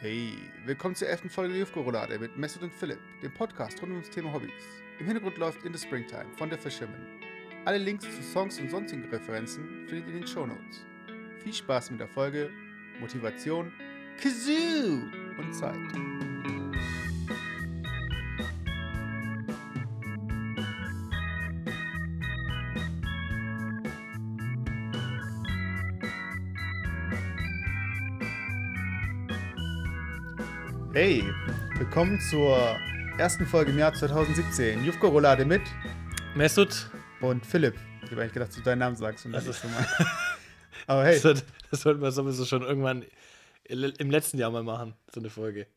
[0.00, 4.00] Hey, willkommen zur elften Folge der Jufko-Roulade mit Mesut und Philipp, dem Podcast rund um
[4.00, 4.52] das Thema Hobbys.
[5.00, 7.04] Im Hintergrund läuft In the Springtime von der Fisherman.
[7.64, 10.86] Alle Links zu Songs und sonstigen Referenzen findet ihr in den Shownotes.
[11.42, 12.48] Viel Spaß mit der Folge,
[13.00, 13.72] Motivation,
[14.22, 15.02] Kazoo
[15.36, 16.57] und Zeit.
[31.00, 31.22] Hey,
[31.76, 32.76] willkommen zur
[33.18, 34.84] ersten Folge im Jahr 2017.
[34.84, 35.62] Jufko Roulade mit
[36.34, 36.90] Mesut.
[37.20, 37.76] und Philipp.
[38.02, 39.86] Ich habe eigentlich gedacht, dass du deinen Namen sagst und Also- ich so mal.
[40.88, 43.04] Aber hey, Das, sollte- das sollten wir sowieso schon irgendwann
[43.68, 45.68] im letzten Jahr mal machen, so eine Folge.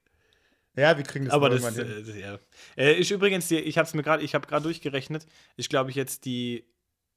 [0.75, 2.03] ja, wir kriegen das Aber mal das, irgendwann hin.
[2.03, 2.83] äh, das ja.
[2.83, 5.27] Äh, ist übrigens, die, ich habe es mir gerade, ich habe gerade durchgerechnet.
[5.55, 6.65] Ich glaube, ich jetzt die,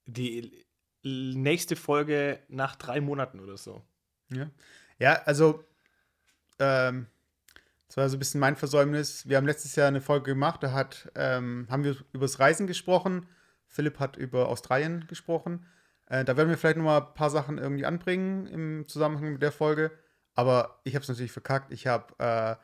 [0.05, 0.63] die
[1.03, 3.83] nächste Folge nach drei Monaten oder so.
[4.31, 4.51] Ja,
[4.99, 5.65] ja also,
[6.59, 7.07] ähm,
[7.95, 9.29] das war so ein bisschen mein Versäumnis.
[9.29, 12.67] Wir haben letztes Jahr eine Folge gemacht, da hat, ähm, haben wir über das Reisen
[12.67, 13.29] gesprochen.
[13.69, 15.65] Philipp hat über Australien gesprochen.
[16.09, 19.43] Äh, da werden wir vielleicht noch mal ein paar Sachen irgendwie anbringen im Zusammenhang mit
[19.43, 19.93] der Folge.
[20.35, 21.73] Aber ich habe es natürlich verkackt.
[21.73, 22.57] Ich habe äh,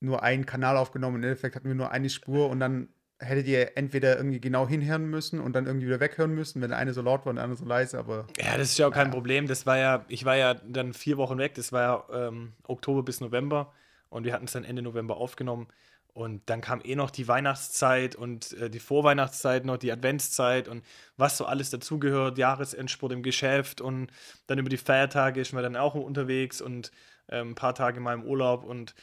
[0.00, 1.18] nur einen Kanal aufgenommen.
[1.18, 2.88] Im Endeffekt hatten wir nur eine Spur und dann
[3.20, 6.78] hättet ihr entweder irgendwie genau hinhören müssen und dann irgendwie wieder weghören müssen, wenn der
[6.78, 8.00] eine so laut war und der andere so leise.
[8.00, 9.46] Aber Ja, das ist ja auch kein Problem.
[9.46, 11.54] Das war ja, ich war ja dann vier Wochen weg.
[11.54, 13.72] Das war ja ähm, Oktober bis November
[14.08, 15.68] und wir hatten es dann Ende November aufgenommen.
[16.14, 20.84] Und dann kam eh noch die Weihnachtszeit und äh, die Vorweihnachtszeit noch, die Adventszeit und
[21.16, 24.12] was so alles dazugehört, Jahresendspurt im Geschäft und
[24.46, 26.92] dann über die Feiertage ist man dann auch unterwegs und
[27.28, 28.94] ähm, ein paar Tage mal im Urlaub und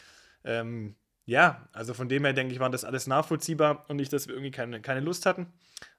[0.46, 4.28] ähm, ja, also von dem her denke ich, war das alles nachvollziehbar und nicht, dass
[4.28, 5.52] wir irgendwie keine, keine Lust hatten.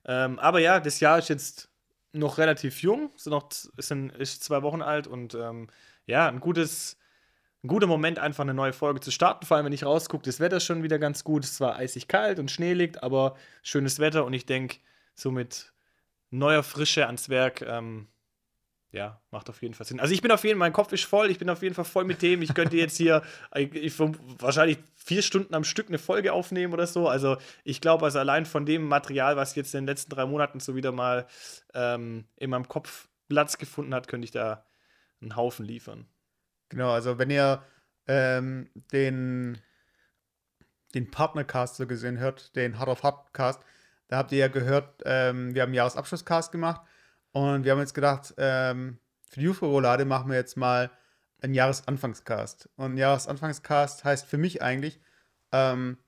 [0.07, 1.69] Ähm, aber ja, das Jahr ist jetzt
[2.13, 5.69] noch relativ jung, sind noch, sind, ist zwei Wochen alt und ähm,
[6.07, 6.97] ja, ein gutes,
[7.65, 9.47] ein guter Moment, einfach eine neue Folge zu starten.
[9.47, 11.45] Vor allem, wenn ich rausgucke, das Wetter ist schon wieder ganz gut.
[11.45, 14.79] Es war eisig kalt und Schnee liegt, aber schönes Wetter und ich denke,
[15.15, 15.73] so mit
[16.31, 18.09] neuer Frische ans Werk, ähm,
[18.91, 20.01] ja, macht auf jeden Fall Sinn.
[20.01, 21.85] Also ich bin auf jeden Fall, mein Kopf ist voll, ich bin auf jeden Fall
[21.85, 22.43] voll mit dem.
[22.43, 23.23] Ich könnte jetzt hier
[23.55, 27.09] ich, ich, wahrscheinlich vier Stunden am Stück eine Folge aufnehmen oder so.
[27.09, 30.61] Also ich glaube, also allein von dem Material, was jetzt in den letzten drei Monaten
[30.61, 31.27] so wieder mal
[31.75, 34.65] ähm, in meinem Kopf Platz gefunden hat, könnte ich da
[35.23, 36.07] einen Haufen liefern.
[36.73, 37.63] Genau, also wenn ihr
[38.07, 39.59] ähm, den,
[40.95, 43.61] den Partnercast so gesehen hört, den Hard of Hardcast,
[44.09, 46.81] da habt ihr ja gehört, ähm, wir haben einen Jahresabschlusscast gemacht
[47.33, 50.91] und wir haben jetzt gedacht, ähm, für die UFO-Roulade machen wir jetzt mal
[51.43, 52.71] einen Jahresanfangscast.
[52.77, 54.99] Und ein Jahresanfangscast heißt für mich eigentlich,
[55.53, 55.99] ähm,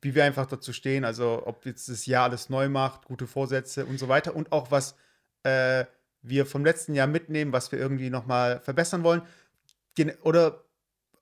[0.00, 3.84] wie wir einfach dazu stehen, also ob jetzt das Jahr alles neu macht, gute Vorsätze
[3.84, 4.94] und so weiter und auch was
[5.42, 5.84] äh,
[6.28, 9.22] wir vom letzten Jahr mitnehmen, was wir irgendwie nochmal verbessern wollen.
[9.94, 10.64] Gen oder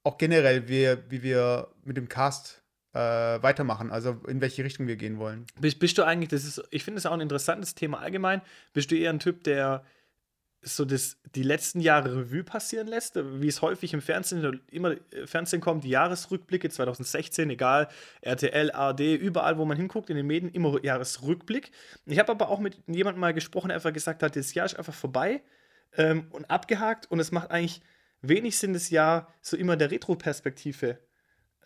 [0.03, 4.97] auch generell, wie, wie wir mit dem Cast äh, weitermachen, also in welche Richtung wir
[4.97, 5.47] gehen wollen.
[5.61, 8.41] Bist, bist du eigentlich, das ist, ich finde es auch ein interessantes Thema allgemein,
[8.73, 9.85] bist du eher ein Typ, der
[10.65, 15.27] so das, die letzten Jahre Revue passieren lässt, wie es häufig im Fernsehen immer äh,
[15.27, 17.89] Fernsehen kommt, die Jahresrückblicke 2016, egal,
[18.23, 21.71] RTL, ARD, überall, wo man hinguckt, in den Medien, immer Jahresrückblick.
[22.07, 24.77] Ich habe aber auch mit jemandem mal gesprochen, der einfach gesagt hat, das Jahr ist
[24.79, 25.43] einfach vorbei
[25.97, 27.83] ähm, und abgehakt und es macht eigentlich
[28.23, 30.99] wenig Sinn, das Jahr so immer der Retro-Perspektive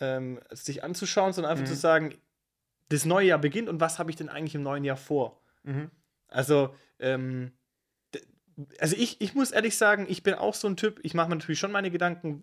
[0.00, 1.68] ähm, sich anzuschauen, sondern einfach Mhm.
[1.68, 2.14] zu sagen,
[2.88, 5.40] das neue Jahr beginnt und was habe ich denn eigentlich im neuen Jahr vor?
[6.28, 7.52] Also, ähm,
[8.80, 11.36] also ich, ich muss ehrlich sagen, ich bin auch so ein Typ, ich mache mir
[11.36, 12.42] natürlich schon meine Gedanken,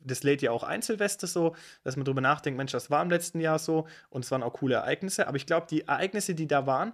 [0.00, 3.10] das lädt ja auch ein Silvester so, dass man drüber nachdenkt, Mensch, das war im
[3.10, 6.46] letzten Jahr so und es waren auch coole Ereignisse, aber ich glaube, die Ereignisse, die
[6.46, 6.92] da waren,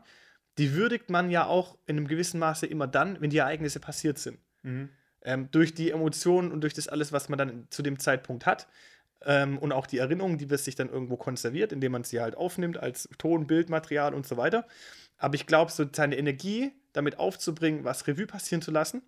[0.58, 4.18] die würdigt man ja auch in einem gewissen Maße immer dann, wenn die Ereignisse passiert
[4.18, 4.38] sind.
[4.62, 4.90] Mhm.
[5.22, 8.68] Ähm, durch die Emotionen und durch das alles, was man dann zu dem Zeitpunkt hat.
[9.22, 12.36] Ähm, und auch die Erinnerungen, die wird sich dann irgendwo konserviert, indem man sie halt
[12.36, 14.66] aufnimmt als Ton, Bildmaterial und so weiter.
[15.18, 19.02] Aber ich glaube, so seine Energie damit aufzubringen, was Revue passieren zu lassen,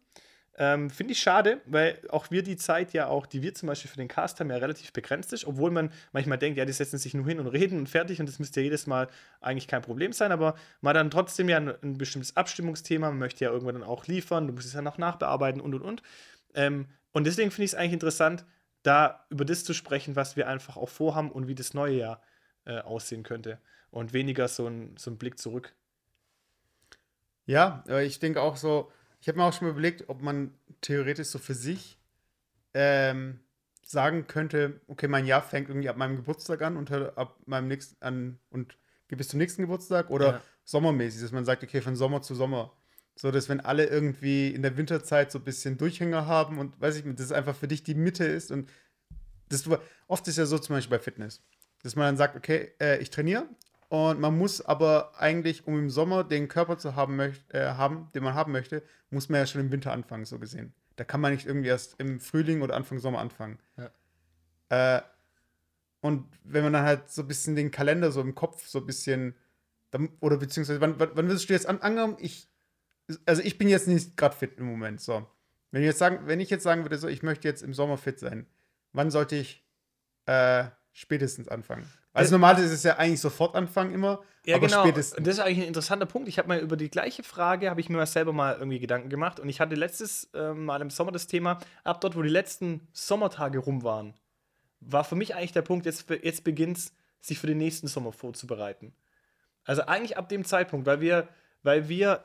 [0.59, 3.90] ähm, finde ich schade, weil auch wir die Zeit ja auch, die wir zum Beispiel
[3.90, 6.99] für den Cast haben, ja relativ begrenzt ist, obwohl man manchmal denkt, ja, die setzen
[6.99, 9.08] sich nur hin und reden und fertig und das müsste ja jedes Mal
[9.40, 13.44] eigentlich kein Problem sein, aber man dann trotzdem ja ein, ein bestimmtes Abstimmungsthema, man möchte
[13.46, 16.02] ja irgendwann dann auch liefern, du musst es ja noch nachbearbeiten und und und.
[16.55, 18.44] Ähm, und deswegen finde ich es eigentlich interessant,
[18.82, 22.20] da über das zu sprechen, was wir einfach auch vorhaben und wie das neue Jahr
[22.67, 23.58] äh, aussehen könnte.
[23.90, 25.75] Und weniger so ein, so ein Blick zurück.
[27.47, 28.91] Ja, ich denke auch so,
[29.21, 31.99] ich habe mir auch schon mal überlegt, ob man theoretisch so für sich
[32.75, 33.41] ähm,
[33.85, 37.69] sagen könnte, okay, mein Jahr fängt irgendwie ab meinem Geburtstag an und hört ab meinem
[37.69, 38.77] nächsten an und
[39.09, 40.43] geht bis zum nächsten Geburtstag oder Ja.
[40.65, 42.73] sommermäßig, dass man sagt, okay, von Sommer zu Sommer.
[43.15, 46.97] So, dass wenn alle irgendwie in der Winterzeit so ein bisschen Durchhänger haben und weiß
[46.97, 48.71] ich, dass es einfach für dich die Mitte ist und
[49.50, 49.69] das,
[50.09, 51.43] oft ist ja so zum Beispiel bei Fitness,
[51.83, 53.47] dass man dann sagt, okay, äh, ich trainiere
[53.93, 58.25] und man muss aber eigentlich, um im Sommer den Körper zu haben, äh, haben, den
[58.25, 60.73] man haben möchte, muss man ja schon im Winter anfangen, so gesehen.
[60.97, 63.59] Da kann man nicht irgendwie erst im Frühling oder Anfang Sommer anfangen.
[63.77, 64.97] Ja.
[64.97, 65.03] Äh,
[66.00, 68.87] und wenn man dann halt so ein bisschen den Kalender so im Kopf so ein
[68.87, 69.35] bisschen,
[70.21, 72.49] oder beziehungsweise, wann, wann, wann würdest du jetzt an, angenommen, ich,
[73.27, 75.27] also ich bin jetzt nicht gerade fit im Moment, so.
[75.71, 77.99] Wenn ich jetzt sagen, wenn ich jetzt sagen würde, so, ich möchte jetzt im Sommer
[77.99, 78.47] fit sein,
[78.94, 79.62] wann sollte ich
[80.25, 81.87] äh, spätestens anfangen?
[82.12, 84.23] Also normalerweise ist es ja eigentlich sofort anfangen immer.
[84.44, 84.82] Ja, aber genau.
[84.82, 85.25] Spätestens.
[85.25, 86.29] Das ist eigentlich ein interessanter Punkt.
[86.29, 89.09] Ich habe mal über die gleiche Frage, habe ich mir mal selber mal irgendwie Gedanken
[89.09, 89.41] gemacht.
[89.41, 92.87] Und ich hatte letztes äh, Mal im Sommer das Thema, ab dort, wo die letzten
[92.93, 94.14] Sommertage rum waren,
[94.81, 98.12] war für mich eigentlich der Punkt, jetzt, jetzt beginnt es, sich für den nächsten Sommer
[98.12, 98.94] vorzubereiten.
[99.65, 101.29] Also eigentlich ab dem Zeitpunkt, weil wir,
[101.62, 102.25] weil wir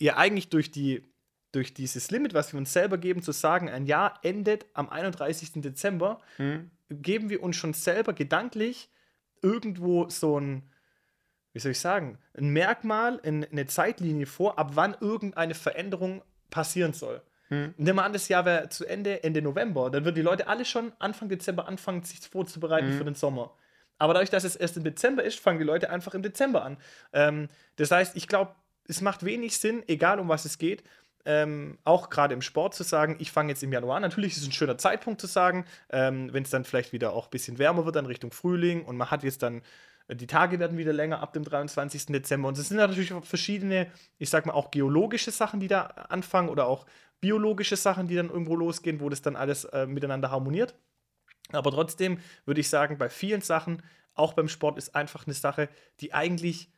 [0.00, 1.04] ja eigentlich durch die
[1.52, 5.52] durch dieses Limit, was wir uns selber geben, zu sagen, ein Jahr endet am 31.
[5.62, 6.72] Dezember, mhm.
[6.90, 8.90] geben wir uns schon selber gedanklich
[9.44, 10.62] irgendwo so ein,
[11.52, 17.22] wie soll ich sagen, ein Merkmal, eine Zeitlinie vor, ab wann irgendeine Veränderung passieren soll.
[17.48, 17.74] Hm.
[17.76, 19.90] Nehmen wir an, das Jahr wäre zu Ende, Ende November.
[19.90, 22.98] Dann würden die Leute alle schon Anfang Dezember anfangen, sich vorzubereiten hm.
[22.98, 23.54] für den Sommer.
[23.98, 26.78] Aber dadurch, dass es erst im Dezember ist, fangen die Leute einfach im Dezember an.
[27.12, 28.54] Ähm, das heißt, ich glaube,
[28.88, 30.82] es macht wenig Sinn, egal um was es geht,
[31.24, 34.00] ähm, auch gerade im Sport zu sagen, ich fange jetzt im Januar.
[34.00, 37.26] Natürlich ist es ein schöner Zeitpunkt zu sagen, ähm, wenn es dann vielleicht wieder auch
[37.26, 39.62] ein bisschen wärmer wird, dann Richtung Frühling und man hat jetzt dann
[40.08, 42.06] die Tage werden wieder länger ab dem 23.
[42.06, 42.48] Dezember.
[42.48, 46.66] Und es sind natürlich verschiedene, ich sag mal, auch geologische Sachen, die da anfangen oder
[46.66, 46.84] auch
[47.20, 50.74] biologische Sachen, die dann irgendwo losgehen, wo das dann alles äh, miteinander harmoniert.
[51.52, 53.82] Aber trotzdem würde ich sagen, bei vielen Sachen,
[54.14, 55.70] auch beim Sport, ist einfach eine Sache,
[56.00, 56.70] die eigentlich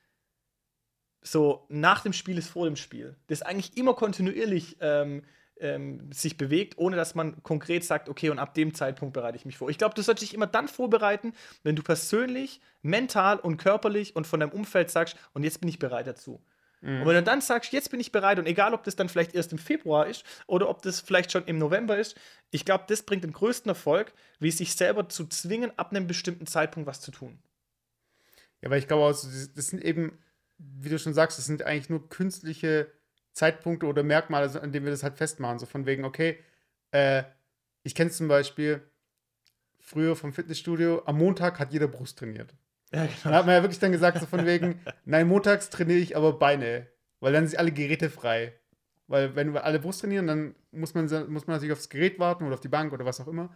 [1.26, 3.16] so nach dem Spiel ist vor dem Spiel.
[3.26, 5.22] Das eigentlich immer kontinuierlich ähm,
[5.58, 9.44] ähm, sich bewegt, ohne dass man konkret sagt, okay, und ab dem Zeitpunkt bereite ich
[9.44, 9.68] mich vor.
[9.68, 11.32] Ich glaube, du solltest dich immer dann vorbereiten,
[11.62, 15.78] wenn du persönlich, mental und körperlich und von deinem Umfeld sagst, und jetzt bin ich
[15.78, 16.40] bereit dazu.
[16.80, 17.00] Mhm.
[17.00, 19.34] Und wenn du dann sagst, jetzt bin ich bereit, und egal, ob das dann vielleicht
[19.34, 22.16] erst im Februar ist oder ob das vielleicht schon im November ist,
[22.50, 26.46] ich glaube, das bringt den größten Erfolg, wie sich selber zu zwingen, ab einem bestimmten
[26.46, 27.38] Zeitpunkt was zu tun.
[28.62, 30.18] Ja, weil ich glaube, das sind eben,
[30.58, 32.90] wie du schon sagst, das sind eigentlich nur künstliche
[33.32, 35.58] Zeitpunkte oder Merkmale, an denen wir das halt festmachen.
[35.58, 36.38] So von wegen, okay,
[36.90, 37.24] äh,
[37.82, 38.82] ich kenne zum Beispiel
[39.78, 42.54] früher vom Fitnessstudio, am Montag hat jeder Brust trainiert.
[42.92, 43.16] Ja, genau.
[43.24, 46.38] Da hat man ja wirklich dann gesagt, so von wegen, nein, montags trainiere ich aber
[46.38, 46.86] Beine,
[47.20, 48.54] weil dann sind alle Geräte frei.
[49.06, 52.44] Weil wenn wir alle Brust trainieren, dann muss man, muss man natürlich aufs Gerät warten
[52.44, 53.54] oder auf die Bank oder was auch immer.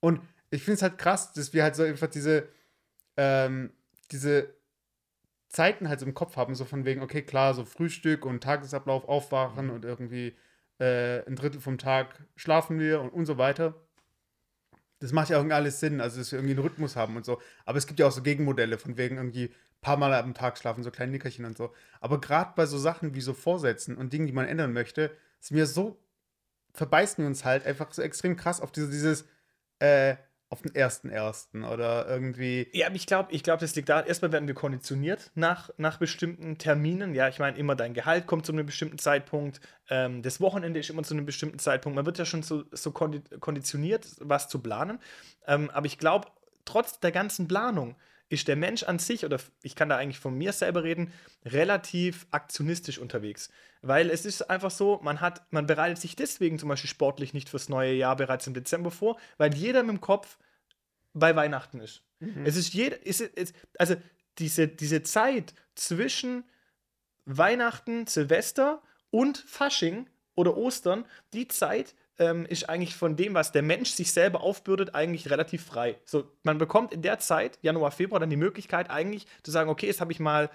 [0.00, 2.48] Und ich finde es halt krass, dass wir halt so einfach diese,
[3.16, 3.70] ähm,
[4.10, 4.54] diese
[5.48, 9.08] Zeiten halt so im Kopf haben, so von wegen, okay, klar, so Frühstück und Tagesablauf
[9.08, 9.72] aufwachen mhm.
[9.72, 10.36] und irgendwie
[10.78, 13.74] äh, ein Drittel vom Tag schlafen wir und, und so weiter.
[15.00, 17.40] Das macht ja irgendwie alles Sinn, also dass wir irgendwie einen Rhythmus haben und so.
[17.64, 20.58] Aber es gibt ja auch so Gegenmodelle, von wegen irgendwie ein paar Mal am Tag
[20.58, 21.72] schlafen, so kleine Nickerchen und so.
[22.00, 25.56] Aber gerade bei so Sachen wie so Vorsätzen und Dingen, die man ändern möchte, sind
[25.56, 25.98] wir so,
[26.74, 29.24] verbeißen wir uns halt einfach so extrem krass auf diese, dieses,
[29.78, 30.16] äh,
[30.50, 32.68] auf den ersten ersten oder irgendwie.
[32.72, 36.56] Ja, ich glaube, ich glaube, das liegt daran, erstmal werden wir konditioniert nach, nach bestimmten
[36.56, 37.14] Terminen.
[37.14, 39.60] Ja, ich meine, immer dein Gehalt kommt zu einem bestimmten Zeitpunkt,
[39.90, 41.96] ähm, das Wochenende ist immer zu einem bestimmten Zeitpunkt.
[41.96, 44.98] Man wird ja schon so, so konditioniert, was zu planen.
[45.46, 46.28] Ähm, aber ich glaube,
[46.64, 47.96] trotz der ganzen Planung
[48.28, 51.12] ist der Mensch an sich, oder ich kann da eigentlich von mir selber reden,
[51.44, 53.50] relativ aktionistisch unterwegs.
[53.80, 57.48] Weil es ist einfach so, man hat, man bereitet sich deswegen zum Beispiel sportlich nicht
[57.48, 60.38] fürs neue Jahr bereits im Dezember vor, weil jeder mit dem Kopf
[61.14, 62.02] bei Weihnachten ist.
[62.20, 62.44] Mhm.
[62.44, 63.96] Es ist jeder, es ist, also
[64.38, 66.44] diese, diese Zeit zwischen
[67.24, 73.62] Weihnachten, Silvester und Fasching oder Ostern, die Zeit ähm, ist eigentlich von dem, was der
[73.62, 75.96] Mensch sich selber aufbürdet, eigentlich relativ frei.
[76.04, 79.86] So, man bekommt in der Zeit, Januar, Februar, dann die Möglichkeit eigentlich zu sagen, okay,
[79.86, 80.50] jetzt habe ich mal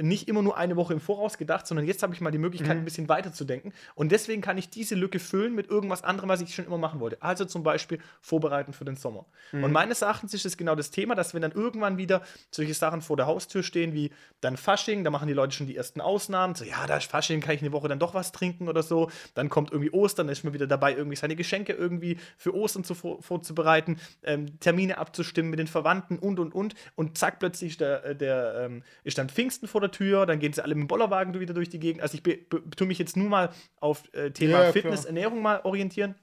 [0.00, 2.76] nicht immer nur eine Woche im Voraus gedacht, sondern jetzt habe ich mal die Möglichkeit,
[2.76, 2.82] mhm.
[2.82, 3.72] ein bisschen weiter zu denken.
[3.94, 7.00] Und deswegen kann ich diese Lücke füllen mit irgendwas anderem, was ich schon immer machen
[7.00, 7.20] wollte.
[7.20, 9.26] Also zum Beispiel vorbereiten für den Sommer.
[9.52, 9.64] Mhm.
[9.64, 13.02] Und meines Erachtens ist es genau das Thema, dass wenn dann irgendwann wieder solche Sachen
[13.02, 16.54] vor der Haustür stehen, wie dann Fasching, da machen die Leute schon die ersten Ausnahmen.
[16.54, 19.10] So, ja, da ist Fasching, kann ich eine Woche dann doch was trinken oder so.
[19.34, 22.84] Dann kommt irgendwie Ostern, dann ist man wieder dabei, irgendwie seine Geschenke irgendwie für Ostern
[22.84, 26.74] zu, vorzubereiten, ähm, Termine abzustimmen mit den Verwandten und und und.
[26.94, 30.26] Und zack, plötzlich ist, der, äh, der ähm, ist dann Pfingsten vor der der Tür,
[30.26, 32.02] dann gehen sie alle mit dem Bollerwagen wieder durch die Gegend.
[32.02, 35.08] Also ich tue mich jetzt nur mal auf äh, Thema ja, Fitness, klar.
[35.08, 36.14] Ernährung mal orientieren.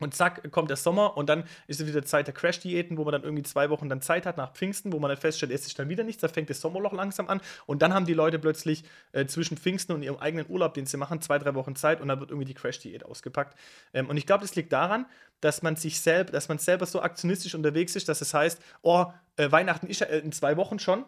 [0.00, 3.12] Und zack, kommt der Sommer und dann ist es wieder Zeit der Crash-Diäten, wo man
[3.12, 5.78] dann irgendwie zwei Wochen dann Zeit hat nach Pfingsten, wo man dann feststellt, es ist
[5.78, 8.84] dann wieder nichts, da fängt das Sommerloch langsam an und dann haben die Leute plötzlich
[9.12, 12.06] äh, zwischen Pfingsten und ihrem eigenen Urlaub, den sie machen, zwei, drei Wochen Zeit und
[12.06, 13.58] dann wird irgendwie die Crash-Diät ausgepackt.
[13.92, 15.06] Ähm, und ich glaube, das liegt daran,
[15.40, 19.06] dass man sich selbst, dass man selber so aktionistisch unterwegs ist, dass es heißt, oh,
[19.36, 21.04] äh, Weihnachten ist ja in zwei Wochen schon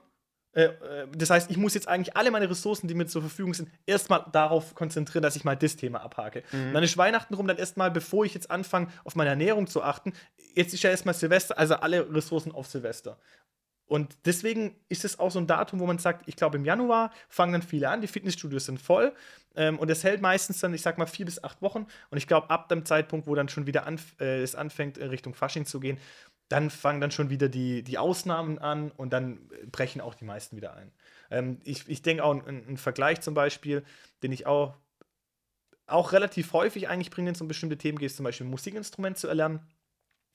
[0.53, 4.27] das heißt, ich muss jetzt eigentlich alle meine Ressourcen, die mir zur Verfügung sind, erstmal
[4.33, 6.43] darauf konzentrieren, dass ich mal das Thema abhake.
[6.51, 6.73] Mhm.
[6.73, 10.13] dann ist Weihnachten rum, dann erstmal, bevor ich jetzt anfange, auf meine Ernährung zu achten,
[10.55, 13.19] jetzt ist ja erstmal Silvester, also alle Ressourcen auf Silvester.
[13.91, 17.11] Und deswegen ist es auch so ein Datum, wo man sagt, ich glaube, im Januar
[17.29, 19.13] fangen dann viele an, die Fitnessstudios sind voll.
[19.57, 21.87] Ähm, und es hält meistens dann, ich sag mal, vier bis acht Wochen.
[22.09, 25.35] Und ich glaube, ab dem Zeitpunkt, wo dann schon wieder anf äh, es anfängt, Richtung
[25.35, 25.99] Fasching zu gehen,
[26.51, 30.57] dann fangen dann schon wieder die, die Ausnahmen an und dann brechen auch die meisten
[30.57, 30.93] wieder ein.
[31.31, 33.85] Ähm, ich ich denke auch, ein, ein, Vergleich zum Beispiel,
[34.25, 34.77] den ich auch,
[35.87, 38.51] auch relativ häufig eigentlich bringe, wenn es um bestimmte Themen geht, ist zum Beispiel ein
[38.51, 39.61] Musikinstrument zu erlernen.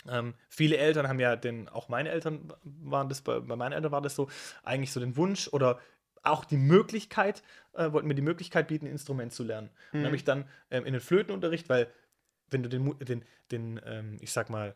[0.07, 3.91] Ähm, viele Eltern haben ja den, auch meine Eltern waren das, bei, bei meinen Eltern
[3.91, 4.29] war das so,
[4.63, 5.79] eigentlich so den Wunsch oder
[6.24, 7.43] auch die Möglichkeit,
[7.74, 9.69] äh, wollten mir die Möglichkeit bieten, ein Instrument zu lernen.
[9.91, 10.03] Mhm.
[10.03, 11.91] Nämlich dann ähm, in den Flötenunterricht, weil
[12.50, 14.75] wenn du den, den, den ähm, ich sag mal,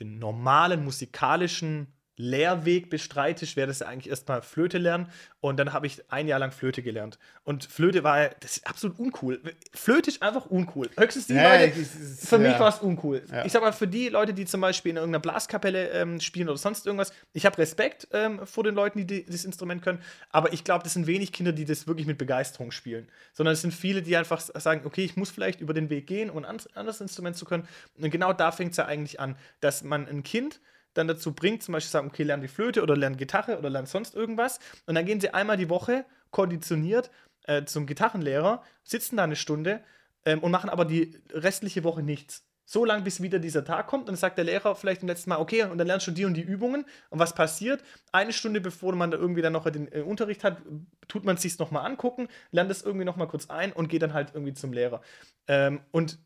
[0.00, 5.08] den normalen musikalischen Lehrweg bestreitest, wäre das ja eigentlich erstmal Flöte lernen.
[5.40, 7.18] Und dann habe ich ein Jahr lang Flöte gelernt.
[7.44, 9.40] Und Flöte war, das ist absolut uncool.
[9.72, 10.90] Flöte ist einfach uncool.
[10.96, 12.48] Höchstens die ja, Leute, ist, für ja.
[12.48, 13.22] mich war es uncool.
[13.30, 13.44] Ja.
[13.44, 16.58] Ich sag mal, für die Leute, die zum Beispiel in irgendeiner Blaskapelle ähm, spielen oder
[16.58, 20.00] sonst irgendwas, ich habe Respekt ähm, vor den Leuten, die, die das Instrument können.
[20.30, 23.08] Aber ich glaube, das sind wenig Kinder, die das wirklich mit Begeisterung spielen.
[23.34, 26.30] Sondern es sind viele, die einfach sagen, okay, ich muss vielleicht über den Weg gehen,
[26.30, 27.68] um ein anderes Instrument zu können.
[27.98, 30.60] Und genau da fängt es ja eigentlich an, dass man ein Kind
[30.96, 33.86] dann dazu bringt, zum Beispiel sagen, okay, lern die Flöte oder lern Gitarre oder lern
[33.86, 34.58] sonst irgendwas.
[34.86, 37.10] Und dann gehen sie einmal die Woche konditioniert
[37.44, 39.82] äh, zum Gitarrenlehrer, sitzen da eine Stunde
[40.24, 42.44] ähm, und machen aber die restliche Woche nichts.
[42.68, 44.02] So lange, bis wieder dieser Tag kommt.
[44.02, 46.24] Und dann sagt der Lehrer vielleicht im letzten Mal, okay, und dann lernst du die
[46.24, 46.84] und die Übungen.
[47.10, 47.84] Und was passiert?
[48.10, 50.58] Eine Stunde bevor man da irgendwie dann noch den äh, Unterricht hat,
[51.06, 54.14] tut man es sich nochmal angucken, lernt es irgendwie nochmal kurz ein und geht dann
[54.14, 55.00] halt irgendwie zum Lehrer.
[55.46, 56.18] Ähm, und,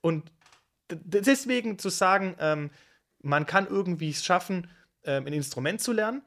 [0.00, 0.32] und
[0.90, 2.70] deswegen zu sagen, ähm,
[3.22, 4.68] man kann irgendwie es schaffen,
[5.04, 6.22] ähm, ein Instrument zu lernen.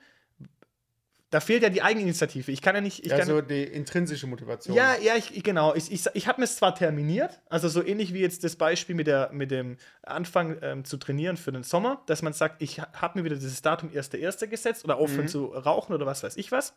[1.31, 2.51] Da fehlt ja die Eigeninitiative.
[2.51, 3.05] Ich kann ja nicht.
[3.05, 4.75] Ich ja, kann, so die intrinsische Motivation.
[4.75, 5.75] Ja, ja, ich, genau.
[5.75, 8.96] Ich, ich, ich habe mir es zwar terminiert, also so ähnlich wie jetzt das Beispiel
[8.96, 12.79] mit, der, mit dem Anfang ähm, zu trainieren für den Sommer, dass man sagt, ich
[12.79, 14.48] habe mir wieder dieses Datum 1.1.
[14.48, 15.29] gesetzt oder aufhören mhm.
[15.29, 16.74] zu rauchen oder was weiß ich was.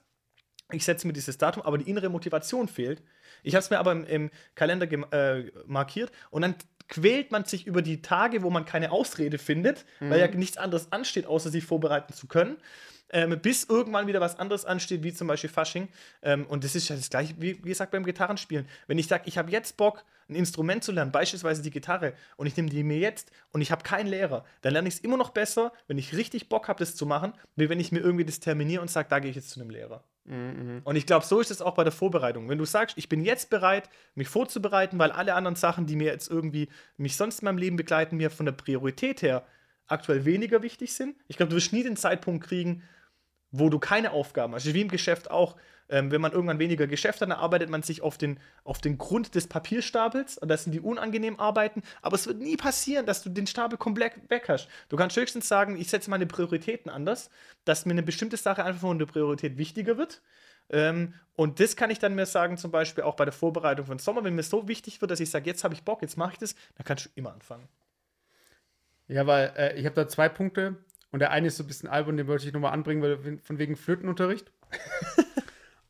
[0.71, 3.03] Ich setze mir dieses Datum, aber die innere Motivation fehlt.
[3.43, 6.55] Ich habe es mir aber im, im Kalender äh, markiert und dann
[6.89, 10.11] quält man sich über die Tage, wo man keine Ausrede findet, mhm.
[10.11, 10.39] weil ja mhm.
[10.39, 12.57] nichts anderes ansteht, außer sich vorbereiten zu können.
[13.15, 15.89] Ähm, bis irgendwann wieder was anderes ansteht, wie zum Beispiel Fasching.
[16.23, 18.67] Ähm, und das ist ja das gleiche, wie, wie gesagt, beim Gitarrenspielen.
[18.87, 22.47] Wenn ich sage, ich habe jetzt Bock, ein Instrument zu lernen, beispielsweise die Gitarre, und
[22.47, 25.19] ich nehme die mir jetzt und ich habe keinen Lehrer, dann lerne ich es immer
[25.19, 28.25] noch besser, wenn ich richtig Bock habe, das zu machen, wie wenn ich mir irgendwie
[28.25, 30.03] das terminiere und sage, da gehe ich jetzt zu einem Lehrer.
[30.25, 30.83] Mhm.
[30.85, 32.49] Und ich glaube, so ist es auch bei der Vorbereitung.
[32.49, 36.07] Wenn du sagst, ich bin jetzt bereit, mich vorzubereiten, weil alle anderen Sachen, die mir
[36.07, 39.45] jetzt irgendwie mich sonst in meinem Leben begleiten, mir von der Priorität her
[39.87, 41.17] aktuell weniger wichtig sind.
[41.29, 42.83] Ich glaube, du wirst nie den Zeitpunkt kriegen,
[43.51, 44.73] wo du keine Aufgaben hast.
[44.73, 45.57] Wie im Geschäft auch.
[45.89, 48.99] Ähm, wenn man irgendwann weniger Geschäft hat, dann arbeitet man sich auf den, auf den
[48.99, 50.39] Grund des Papierstapels.
[50.39, 51.83] Und das sind die unangenehmen Arbeiten.
[52.01, 54.69] Aber es wird nie passieren, dass du den Stapel komplett weg hast.
[54.89, 57.31] Du kannst höchstens sagen, ich setze meine Prioritäten anders,
[57.65, 60.23] dass mir eine bestimmte Sache einfach von der Priorität wichtiger wird.
[60.71, 63.99] Ähm, und das kann ich dann mir sagen, zum Beispiel auch bei der Vorbereitung von
[63.99, 66.33] Sommer, wenn mir so wichtig wird, dass ich sage, jetzt habe ich Bock, jetzt mache
[66.33, 67.69] ich das, dann kannst du immer anfangen.
[69.09, 70.77] Ja, weil äh, ich habe da zwei Punkte.
[71.11, 73.59] Und der eine ist so ein bisschen albern, den wollte ich nochmal anbringen, weil von
[73.59, 74.51] wegen Flötenunterricht.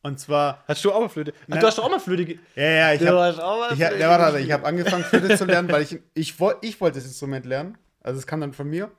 [0.03, 0.63] Und zwar.
[0.67, 1.33] Hast du auch mal Flöte?
[1.49, 2.37] Ach, du hast doch auch mal Flöte.
[2.55, 3.73] Ja, ja, ich habe.
[3.73, 7.45] Ich, ja, ich habe angefangen, Flöte zu lernen, weil ich, ich, ich wollte das Instrument
[7.45, 7.77] lernen.
[8.01, 8.91] Also, es kam dann von mir.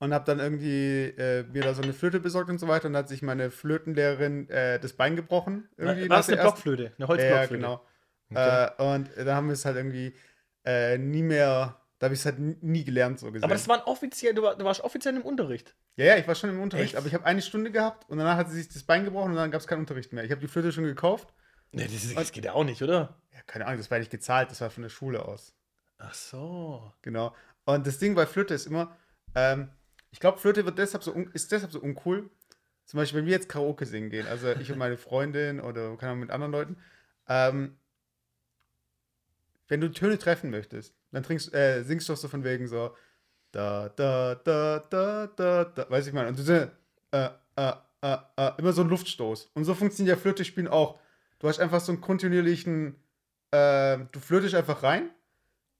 [0.00, 2.86] Und habe dann irgendwie äh, mir da so eine Flöte besorgt und so weiter.
[2.86, 5.68] Und dann hat sich meine Flötenlehrerin äh, das Bein gebrochen.
[5.76, 6.92] Irgendwie War das eine Blockflöte?
[6.96, 7.62] Eine Holzblockflöte?
[7.62, 7.82] Ja, genau.
[8.30, 8.66] Okay.
[8.78, 10.14] Äh, und dann haben wir es halt irgendwie
[10.64, 13.44] äh, nie mehr da habe ich es halt nie gelernt, so gesehen.
[13.44, 15.74] Aber das war offiziell, du, war, du, warst offiziell im Unterricht.
[15.96, 16.90] Ja, ja, ich war schon im Unterricht.
[16.90, 16.96] Echt?
[16.96, 19.36] Aber ich habe eine Stunde gehabt und danach hat sie sich das Bein gebrochen und
[19.36, 20.24] dann gab es keinen Unterricht mehr.
[20.24, 21.34] Ich habe die Flöte schon gekauft.
[21.72, 23.20] Nee, das, ist, das geht ja auch nicht, oder?
[23.32, 25.54] Ja, keine Ahnung, das war nicht gezahlt, das war von der Schule aus.
[25.98, 26.92] Ach so.
[27.02, 27.34] Genau.
[27.64, 28.96] Und das Ding bei Flöte ist immer,
[29.34, 29.70] ähm,
[30.10, 32.30] ich glaube, Flöte wird deshalb so ist deshalb so uncool.
[32.86, 36.12] Zum Beispiel, wenn wir jetzt Karaoke singen gehen, also ich und meine Freundin oder keine
[36.12, 36.76] Ahnung, mit anderen Leuten,
[37.28, 37.76] ähm,
[39.68, 42.94] wenn du Töne treffen möchtest, dann trinkst, äh, singst du doch so von wegen so
[43.52, 46.26] da, da, da, da, da, da, weiß ich mal.
[46.26, 46.68] Und du äh,
[47.56, 47.72] äh,
[48.02, 49.50] äh, äh, immer so ein Luftstoß.
[49.54, 50.98] Und so funktioniert ja Flöte spielen auch.
[51.38, 52.96] Du hast einfach so einen kontinuierlichen,
[53.50, 55.10] äh, du flötest einfach rein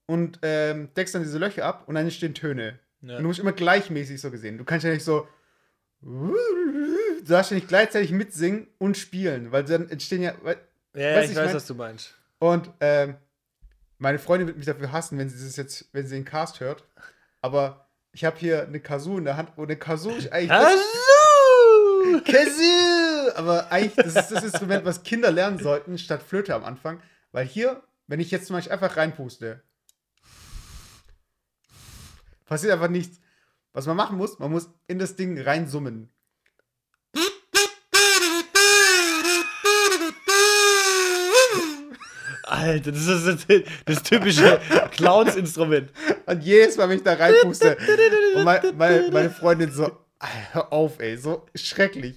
[0.07, 2.79] und ähm, deckst dann diese Löcher ab und dann entstehen Töne.
[3.03, 3.17] Ja.
[3.17, 4.57] Und du musst immer gleichmäßig so gesehen.
[4.59, 5.29] Du kannst ja nicht so.
[6.01, 6.35] Du
[7.27, 10.35] darfst ja nicht gleichzeitig mitsingen und spielen, weil dann entstehen ja.
[10.43, 10.59] weil-
[10.95, 12.15] Ja, Weißt ich ich weiß, mein- was du meinst.
[12.39, 13.17] Und ähm,
[13.99, 16.85] meine Freundin wird mich dafür hassen, wenn sie das jetzt, wenn sie den Cast hört.
[17.41, 20.51] Aber ich habe hier eine Kazoo in der Hand und eine Kazoo ist eigentlich.
[20.51, 22.21] Hallo!
[22.25, 23.37] Kazoo!
[23.37, 27.03] Aber eigentlich, das ist das Instrument, was Kinder lernen sollten, statt Flöte am Anfang.
[27.33, 29.63] Weil hier, wenn ich jetzt zum Beispiel einfach reinpuste,
[32.47, 33.21] passiert einfach nichts.
[33.73, 36.11] Was man machen muss, man muss in das Ding reinsummen.
[42.59, 43.47] Alter, das ist das,
[43.85, 44.61] das typische
[44.93, 45.91] Clowns-Instrument.
[46.27, 47.77] Und jedes Mal, wenn ich da reinpuste,
[48.37, 49.87] und mein, meine, meine Freundin so,
[50.19, 52.17] "Ah, hör auf, ey, so schrecklich.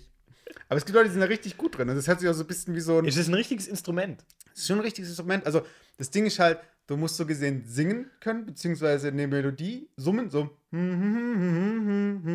[0.70, 1.90] Aber es gibt Leute, die sind da richtig gut drin.
[1.90, 3.06] Und das hört sich auch so ein bisschen wie so ein.
[3.06, 4.24] Es ist ein richtiges Instrument.
[4.52, 5.46] Das ist schon ein richtiges Instrument.
[5.46, 5.62] Also,
[5.98, 10.50] das Ding ist halt, du musst so gesehen singen können, beziehungsweise eine Melodie summen, so.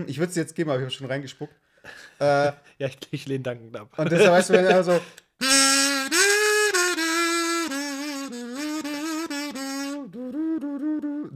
[0.06, 1.54] Ich würde es jetzt geben, aber ich habe schon reingespuckt.
[2.18, 3.90] Äh, Ja, ich, ich lehne dankend ab.
[3.96, 5.00] und deshalb weißt du, wenn er so.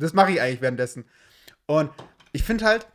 [0.01, 1.05] Das mache ich eigentlich währenddessen.
[1.67, 1.91] Und
[2.33, 2.87] ich finde halt,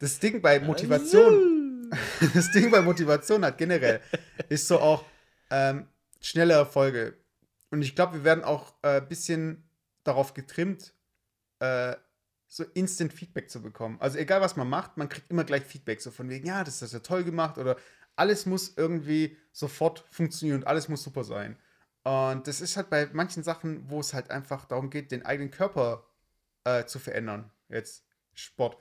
[0.00, 1.90] das Ding bei Motivation,
[2.34, 4.00] das Ding bei Motivation hat generell,
[4.48, 5.04] ist so auch
[5.50, 5.86] ähm,
[6.20, 7.16] schnelle Erfolge.
[7.70, 9.68] Und ich glaube, wir werden auch ein äh, bisschen
[10.04, 10.92] darauf getrimmt,
[11.60, 11.94] äh,
[12.46, 13.96] so Instant Feedback zu bekommen.
[14.00, 16.00] Also egal, was man macht, man kriegt immer gleich Feedback.
[16.00, 17.76] So von wegen, ja, das ist ja toll gemacht oder
[18.16, 21.56] alles muss irgendwie sofort funktionieren und alles muss super sein.
[22.02, 25.50] Und das ist halt bei manchen Sachen, wo es halt einfach darum geht, den eigenen
[25.50, 26.06] Körper
[26.64, 27.50] äh, zu verändern.
[27.68, 28.04] Jetzt
[28.34, 28.78] Sport.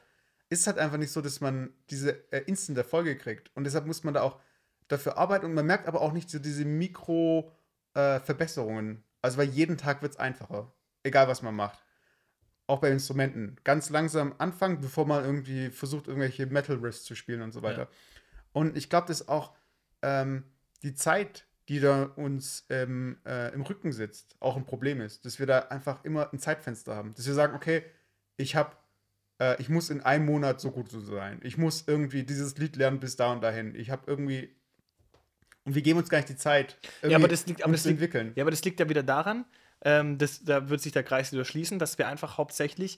[0.50, 3.52] Ist halt einfach nicht so, dass man diese äh, Instant-Erfolge kriegt.
[3.56, 4.40] Und deshalb muss man da auch
[4.88, 5.46] dafür arbeiten.
[5.46, 9.04] Und man merkt aber auch nicht so diese Mikro-Verbesserungen.
[9.22, 10.74] also bei jedem Tag wird es einfacher.
[11.04, 11.84] Egal, was man macht.
[12.68, 13.58] Auch bei Instrumenten.
[13.64, 17.84] Ganz langsam anfangen, bevor man irgendwie versucht, irgendwelche Metal-Riffs zu spielen und so weiter.
[17.84, 17.90] Ja.
[18.54, 19.54] Und ich glaube, dass auch
[20.02, 20.46] ähm,
[20.84, 25.24] die Zeit, die da uns ähm, äh, im Rücken sitzt, auch ein Problem ist.
[25.24, 27.14] Dass wir da einfach immer ein Zeitfenster haben.
[27.16, 27.84] Dass wir sagen, okay,
[28.38, 28.76] ich habe,
[29.40, 31.40] äh, ich muss in einem Monat so gut so sein.
[31.44, 33.76] Ich muss irgendwie dieses Lied lernen bis da und dahin.
[33.76, 34.56] Ich habe irgendwie.
[35.64, 37.90] Und wir geben uns gar nicht die Zeit, Ja, aber das liegt, aber das zu
[37.90, 38.32] liegt, entwickeln.
[38.36, 39.46] ja, aber das liegt ja wieder daran,
[39.82, 42.98] ähm, das, da wird sich der Kreis wieder schließen, dass wir einfach hauptsächlich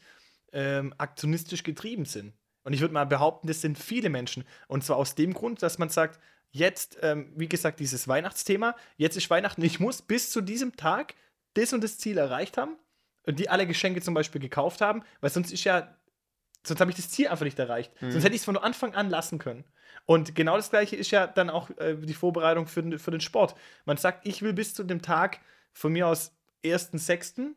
[0.54, 2.34] ähm, aktionistisch getrieben sind.
[2.64, 4.46] Und ich würde mal behaupten, das sind viele Menschen.
[4.68, 6.20] Und zwar aus dem Grund, dass man sagt,
[6.52, 11.16] jetzt, ähm, wie gesagt, dieses Weihnachtsthema, jetzt ist Weihnachten, ich muss bis zu diesem Tag
[11.54, 12.78] das und das Ziel erreicht haben
[13.24, 15.96] und die alle Geschenke zum Beispiel gekauft haben, weil sonst ist ja,
[16.64, 17.92] sonst habe ich das Ziel einfach nicht erreicht.
[18.02, 18.12] Mhm.
[18.12, 19.64] Sonst hätte ich es von Anfang an lassen können.
[20.06, 23.22] Und genau das gleiche ist ja dann auch äh, die Vorbereitung für, den- für den
[23.22, 23.56] Sport.
[23.86, 25.40] Man sagt, ich will bis zu dem Tag
[25.74, 26.32] von mir aus
[26.64, 27.54] 1.6.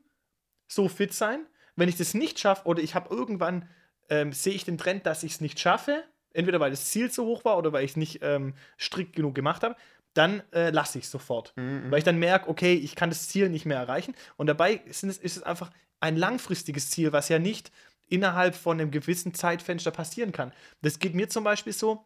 [0.67, 1.47] so fit sein.
[1.77, 3.69] Wenn ich das nicht schaffe oder ich habe irgendwann,
[4.09, 7.25] ähm, sehe ich den Trend, dass ich es nicht schaffe, entweder weil das Ziel zu
[7.25, 9.77] hoch war oder weil ich es nicht ähm, strikt genug gemacht habe,
[10.13, 11.53] dann äh, lasse ich es sofort.
[11.57, 11.91] Mhm.
[11.91, 14.15] Weil ich dann merke, okay, ich kann das Ziel nicht mehr erreichen.
[14.37, 15.71] Und dabei sind es, ist es einfach
[16.01, 17.73] ein langfristiges Ziel, was ja nicht
[18.09, 20.53] innerhalb von einem gewissen Zeitfenster passieren kann.
[20.83, 22.05] Das geht mir zum Beispiel so,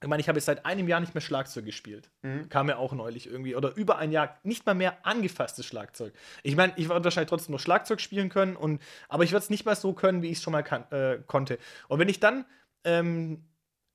[0.00, 2.10] ich meine, ich habe jetzt seit einem Jahr nicht mehr Schlagzeug gespielt.
[2.22, 2.48] Mhm.
[2.48, 3.56] Kam mir auch neulich irgendwie.
[3.56, 6.12] Oder über ein Jahr nicht mal mehr angefasstes Schlagzeug.
[6.42, 9.50] Ich meine, ich würde wahrscheinlich trotzdem noch Schlagzeug spielen können, und, aber ich würde es
[9.50, 11.58] nicht mal so können, wie ich es schon mal kann, äh, konnte.
[11.88, 12.44] Und wenn ich dann
[12.84, 13.44] ähm,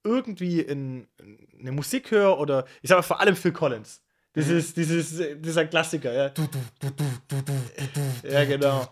[0.03, 4.01] irgendwie in, in eine Musik höre oder ich sage vor allem Phil Collins.
[4.35, 6.29] Dieses, dieses, äh, dieser Klassiker, ja.
[6.29, 8.27] Du, du, du, du, du, du, du, du.
[8.27, 8.87] Ja, genau.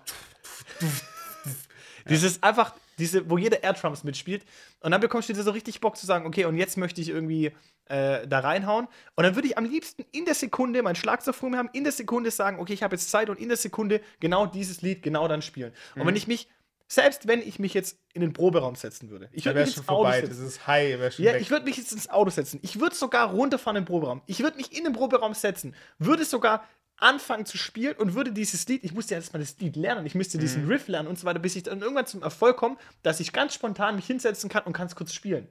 [2.07, 4.45] Dieses einfach, diese, wo jeder Air Drums mitspielt.
[4.81, 7.09] Und dann bekommst du dir so richtig Bock zu sagen, okay, und jetzt möchte ich
[7.09, 7.51] irgendwie
[7.85, 8.87] äh, da reinhauen.
[9.15, 11.83] Und dann würde ich am liebsten in der Sekunde mein Schlagzeug vor mir haben, in
[11.83, 15.01] der Sekunde sagen, okay, ich habe jetzt Zeit und in der Sekunde genau dieses Lied
[15.01, 15.73] genau dann spielen.
[15.95, 16.47] Und wenn ich mich,
[16.91, 20.03] selbst wenn ich mich jetzt in den Proberaum setzen würde, ich würde mich ins Auto
[20.03, 20.19] vorbei.
[20.19, 20.29] setzen.
[20.29, 21.41] Das ist high, Ja, weg.
[21.41, 22.59] ich würde mich jetzt ins Auto setzen.
[22.63, 24.21] Ich würde sogar runterfahren im Proberaum.
[24.25, 28.67] Ich würde mich in den Proberaum setzen, würde sogar anfangen zu spielen und würde dieses
[28.67, 30.41] Lied, ich musste ja erstmal das Lied lernen, ich müsste Mhm.
[30.41, 33.31] diesen Riff lernen und so weiter, bis ich dann irgendwann zum Erfolg komme, dass ich
[33.31, 35.47] ganz spontan mich hinsetzen kann und kann es kurz spielen.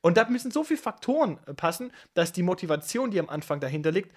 [0.00, 3.92] Und da müssen so viele Faktoren äh, passen, dass die Motivation, die am Anfang dahinter
[3.92, 4.10] liegt,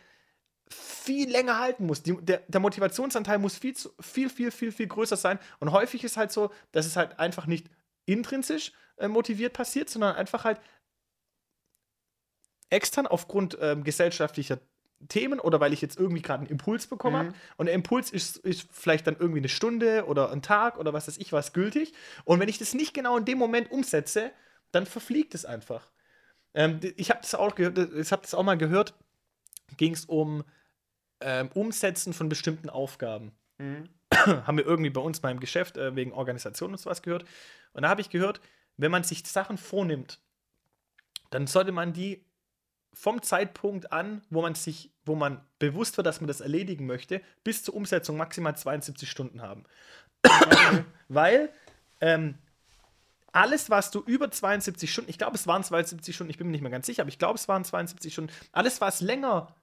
[0.72, 2.02] viel länger halten muss.
[2.04, 5.40] Die, der, der Motivationsanteil muss viel, zu, viel, viel, viel, viel größer sein.
[5.60, 7.68] Und häufig ist halt so, dass es halt einfach nicht
[8.06, 10.60] intrinsisch äh, motiviert passiert, sondern einfach halt
[12.70, 14.60] extern aufgrund ähm, gesellschaftlicher
[15.10, 17.28] Themen oder weil ich jetzt irgendwie gerade einen Impuls bekommen Mhm.
[17.30, 17.38] habe.
[17.58, 21.08] Und der Impuls ist, ist vielleicht dann irgendwie eine Stunde oder ein Tag oder was
[21.08, 21.94] weiß ich was gültig.
[22.24, 24.32] Und wenn ich das nicht genau in dem Moment umsetze,
[24.72, 25.92] dann verfliegt es einfach.
[26.54, 28.94] Ähm, ich habe das, auch gehört- ich hab das auch mal gehört,
[29.78, 30.44] ging es um
[31.22, 33.32] ähm, Umsetzen von bestimmten Aufgaben.
[33.58, 33.90] Mhm.
[34.14, 37.26] haben wir irgendwie bei uns mal im Geschäft äh, wegen Organisation und sowas gehört.
[37.74, 38.42] Und da habe ich gehört,
[38.78, 40.20] wenn man sich Sachen vornimmt,
[41.30, 42.26] dann sollte man die
[42.94, 47.22] vom Zeitpunkt an, wo man sich, wo man bewusst wird, dass man das erledigen möchte,
[47.44, 49.64] bis zur Umsetzung maximal 72 Stunden haben.
[51.08, 51.50] Weil
[52.02, 52.38] ähm,
[53.32, 56.52] alles, was du über 72 Stunden, ich glaube, es waren 72 Stunden, ich bin mir
[56.52, 59.56] nicht mehr ganz sicher, aber ich glaube, es waren 72 Stunden, alles, was länger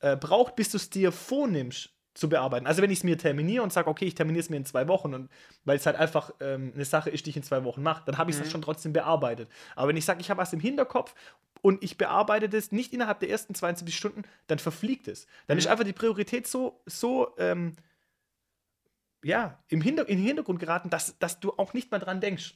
[0.00, 2.66] äh, braucht, bis du es dir vornimmst, zu bearbeiten.
[2.66, 4.88] Also wenn ich es mir terminiere und sage, okay, ich terminiere es mir in zwei
[4.88, 5.30] Wochen und
[5.64, 8.18] weil es halt einfach ähm, eine Sache ist, die ich in zwei Wochen mache, dann
[8.18, 8.50] habe ich es mhm.
[8.50, 9.48] schon trotzdem bearbeitet.
[9.76, 11.14] Aber wenn ich sage, ich habe was im Hinterkopf
[11.62, 15.26] und ich bearbeite das nicht innerhalb der ersten 72 Stunden, dann verfliegt es.
[15.46, 15.60] Dann mhm.
[15.60, 17.76] ist einfach die Priorität so, so ähm,
[19.22, 22.54] ja, im Hinter in den Hintergrund geraten, dass, dass du auch nicht mal dran denkst.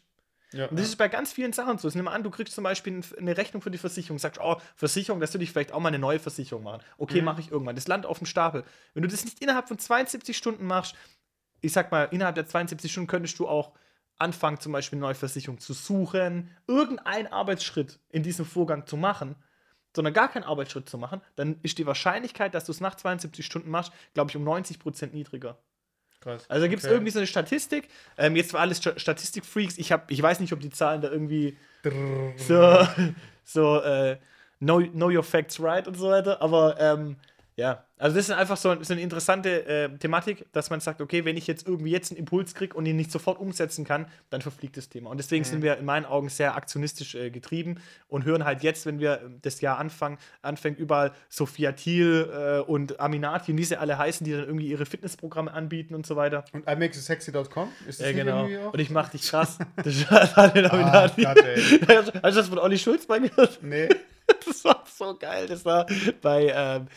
[0.54, 1.88] Ja, und das ist bei ganz vielen Sachen so.
[1.92, 5.20] Nimm mal an, du kriegst zum Beispiel eine Rechnung für die Versicherung, sagst, oh, Versicherung,
[5.20, 6.82] das würde ich vielleicht auch mal eine neue Versicherung machen.
[6.96, 7.24] Okay, mhm.
[7.24, 7.74] mache ich irgendwann.
[7.74, 8.64] Das Land auf dem Stapel.
[8.94, 10.94] Wenn du das nicht innerhalb von 72 Stunden machst,
[11.60, 13.72] ich sag mal, innerhalb der 72 Stunden könntest du auch
[14.16, 19.34] anfangen, zum Beispiel eine neue Versicherung zu suchen, irgendeinen Arbeitsschritt in diesem Vorgang zu machen,
[19.94, 23.44] sondern gar keinen Arbeitsschritt zu machen, dann ist die Wahrscheinlichkeit, dass du es nach 72
[23.44, 25.58] Stunden machst, glaube ich, um 90 Prozent niedriger.
[26.24, 26.44] Krass.
[26.48, 26.94] Also gibt es okay.
[26.94, 27.88] irgendwie so eine Statistik.
[28.16, 29.78] Ähm, jetzt war alles Statistikfreaks.
[29.78, 31.56] Ich, ich weiß nicht, ob die Zahlen da irgendwie
[32.36, 32.78] so,
[33.44, 34.16] so äh,
[34.58, 36.40] know, know your facts right und so weiter.
[36.40, 37.16] Aber ähm,
[37.56, 41.24] ja, also das ist einfach so, so eine interessante äh, Thematik, dass man sagt, okay,
[41.24, 44.42] wenn ich jetzt irgendwie jetzt einen Impuls kriege und ihn nicht sofort umsetzen kann, dann
[44.42, 45.10] verfliegt das Thema.
[45.10, 45.48] Und deswegen mhm.
[45.48, 49.20] sind wir in meinen Augen sehr aktionistisch äh, getrieben und hören halt jetzt, wenn wir
[49.42, 54.24] das Jahr anfangen, anfängt überall Sophia Thiel äh, und Aminati und wie sie alle heißen,
[54.24, 56.44] die dann irgendwie ihre Fitnessprogramme anbieten und so weiter.
[56.52, 57.70] Und imakeyousexy.com?
[57.86, 58.46] Ist das ja, genau.
[58.72, 59.58] Und ich mach dich krass.
[59.76, 61.24] das ist alle Aminati.
[61.24, 63.60] Ah, Gott, Hast du das von Olli Schulz bei gehört?
[63.62, 63.88] Nee.
[64.46, 65.46] das war so geil.
[65.46, 65.86] Das war
[66.20, 66.88] bei ähm,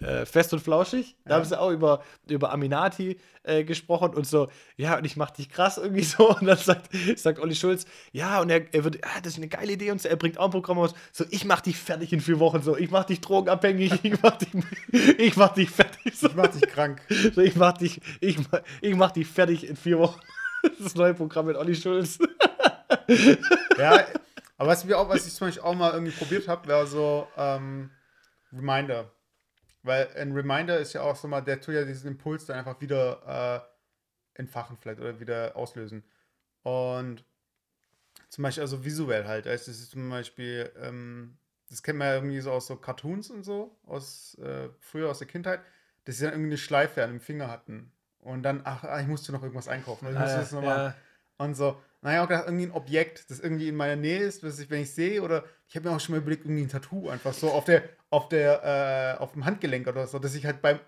[0.00, 1.16] äh, Fest und Flauschig.
[1.24, 1.36] Da ja.
[1.36, 5.48] haben sie auch über, über Aminati äh, gesprochen und so, ja, und ich mach dich
[5.48, 6.28] krass irgendwie so.
[6.38, 9.48] Und dann sagt, sagt Olli Schulz, ja, und er, er wird, ah, das ist eine
[9.48, 10.94] geile Idee und so, er bringt auch ein Programm aus.
[11.12, 12.62] So, ich mach dich fertig in vier Wochen.
[12.62, 14.48] So, ich mach dich drogenabhängig, ich mach dich,
[15.18, 16.16] ich mach dich fertig.
[16.16, 16.28] So.
[16.28, 17.00] Ich mach dich krank.
[17.34, 18.38] So, ich mach dich, ich,
[18.80, 20.20] ich mach dich fertig in vier Wochen.
[20.78, 22.18] Das neue Programm mit Olli Schulz.
[23.78, 24.04] ja,
[24.58, 27.28] aber was, wir auch, was ich zum Beispiel auch mal irgendwie probiert habe, wäre so
[27.36, 27.90] ähm,
[28.52, 29.10] Reminder.
[29.84, 32.80] Weil ein Reminder ist ja auch so mal, der tut ja diesen Impuls dann einfach
[32.80, 33.64] wieder
[34.34, 36.02] äh, entfachen vielleicht oder wieder auslösen.
[36.64, 37.24] Und
[38.28, 39.46] zum Beispiel also visuell halt.
[39.46, 41.38] Also das ist zum Beispiel, ähm,
[41.70, 45.18] das kennt man ja irgendwie so aus so Cartoons und so, aus äh, früher aus
[45.18, 45.60] der Kindheit,
[46.04, 47.92] dass sie dann irgendwie eine Schleife an dem Finger hatten.
[48.18, 50.06] Und dann, ach, ach ich musste noch irgendwas einkaufen.
[50.06, 50.78] Also ich musste ah, das nochmal.
[50.78, 51.44] Ja.
[51.44, 54.58] Und so, naja, auch gedacht, irgendwie ein Objekt, das irgendwie in meiner Nähe ist, was
[54.58, 57.08] ich, wenn ich sehe, oder ich habe mir auch schon mal überlegt, irgendwie ein Tattoo
[57.08, 60.62] einfach so auf der, auf der, äh, auf dem Handgelenk oder so, dass ich halt
[60.62, 60.78] beim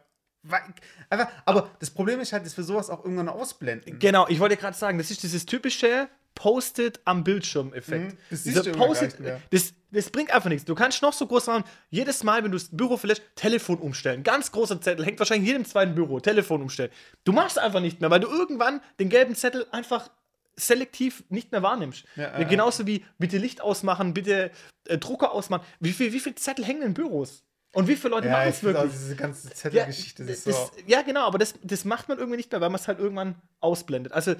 [1.10, 3.98] Einfach, aber das Problem ist halt, dass wir sowas auch irgendwann ausblenden.
[3.98, 8.12] Genau, ich wollte gerade sagen, das ist dieses typische Posted am Bildschirm-Effekt.
[8.12, 9.16] Mhm, das, siehst du Posted,
[9.50, 10.64] das, das bringt einfach nichts.
[10.64, 14.22] Du kannst noch so groß machen, jedes Mal, wenn du das Büro verlässt, Telefon umstellen.
[14.22, 16.90] Ganz großer Zettel, hängt wahrscheinlich in jedem zweiten Büro, Telefon umstellen.
[17.24, 20.08] Du machst einfach nicht mehr, weil du irgendwann den gelben Zettel einfach
[20.56, 22.04] selektiv nicht mehr wahrnimmst.
[22.16, 24.50] Ja, äh, Genauso wie bitte Licht ausmachen, bitte
[24.86, 25.64] äh, Drucker ausmachen.
[25.80, 27.44] Wie, viel, wie viele Zettel hängen in Büros?
[27.72, 28.84] Und wie viele Leute ja, machen es wirklich?
[28.84, 30.24] Auch diese ganze Zettelgeschichte.
[30.24, 30.70] Ja, so.
[30.86, 33.36] ja, genau, aber das, das macht man irgendwie nicht mehr, weil man es halt irgendwann
[33.60, 34.12] ausblendet.
[34.12, 34.34] Also,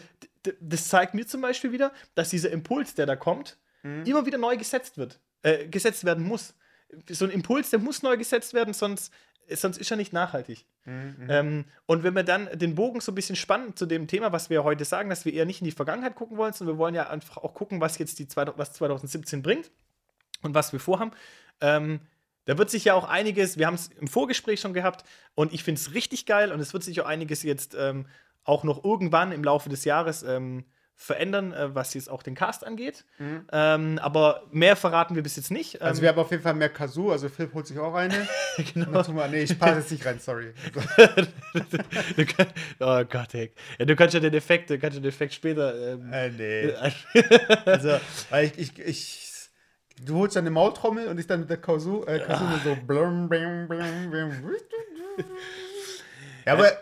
[0.60, 4.04] das zeigt mir zum Beispiel wieder, dass dieser Impuls, der da kommt, mhm.
[4.04, 6.54] immer wieder neu gesetzt wird, äh, gesetzt werden muss.
[7.08, 9.12] So ein Impuls, der muss neu gesetzt werden, sonst
[9.56, 10.64] sonst ist er nicht nachhaltig.
[10.84, 11.26] Mhm.
[11.28, 14.50] Ähm, und wenn wir dann den Bogen so ein bisschen spannen zu dem Thema, was
[14.50, 16.94] wir heute sagen, dass wir eher nicht in die Vergangenheit gucken wollen, sondern wir wollen
[16.94, 19.70] ja einfach auch gucken, was jetzt die was 2017 bringt
[20.42, 21.12] und was wir vorhaben.
[21.60, 22.00] Ähm,
[22.46, 25.62] da wird sich ja auch einiges, wir haben es im Vorgespräch schon gehabt und ich
[25.62, 28.06] finde es richtig geil und es wird sich auch einiges jetzt ähm,
[28.44, 30.64] auch noch irgendwann im Laufe des Jahres ähm,
[31.00, 33.06] verändern, äh, was jetzt auch den Cast angeht.
[33.18, 33.46] Mhm.
[33.50, 35.80] Ähm, aber mehr verraten wir bis jetzt nicht.
[35.80, 38.28] also wir haben auf jeden Fall mehr Kazoo, also Philipp holt sich auch eine.
[38.74, 39.02] genau.
[39.10, 40.52] Mal, nee, ich passe jetzt nicht rein, sorry.
[42.80, 43.50] oh Gott, ey.
[43.78, 45.94] Ja, du kannst ja den Effekt, du kannst ja den Effekt später.
[45.94, 46.74] Ähm, äh, nee.
[47.64, 47.98] also,
[48.42, 49.26] ich, ich, ich
[50.02, 53.28] Du holst dann eine Maultrommel und ich dann mit der Kazoo, äh, Kazoo so blum,
[53.28, 54.56] blum, blum,
[56.46, 56.72] Ja, aber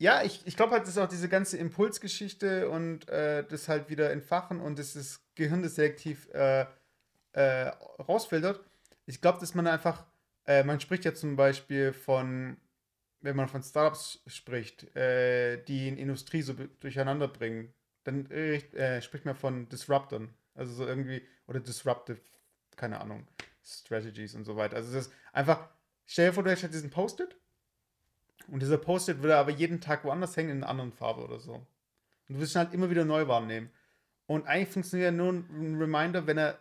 [0.00, 4.10] ja, ich, ich glaube halt, dass auch diese ganze Impulsgeschichte und äh, das halt wieder
[4.10, 6.64] entfachen und das, das Gehirn das selektiv äh,
[7.32, 7.66] äh,
[8.08, 8.64] rausfiltert.
[9.04, 10.06] Ich glaube, dass man einfach,
[10.46, 12.56] äh, man spricht ja zum Beispiel von,
[13.20, 19.26] wenn man von Startups spricht, äh, die in Industrie so durcheinander bringen, dann äh, spricht
[19.26, 20.32] man von Disruptern.
[20.54, 22.22] Also so irgendwie, oder Disruptive,
[22.74, 23.26] keine Ahnung,
[23.62, 24.76] Strategies und so weiter.
[24.76, 25.68] Also das ist einfach,
[26.06, 27.36] stell dir vor, du hättest diesen Post-it
[28.48, 31.54] Und dieser Post-it würde aber jeden Tag woanders hängen in einer anderen Farbe oder so.
[31.54, 31.66] Und
[32.28, 33.70] du wirst ihn halt immer wieder neu wahrnehmen.
[34.26, 36.58] Und eigentlich funktioniert ja nur ein Reminder, wenn er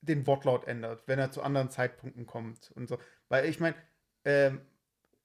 [0.00, 2.98] den Wortlaut ändert, wenn er zu anderen Zeitpunkten kommt und so.
[3.28, 3.76] Weil ich meine,
[4.24, 4.60] ähm,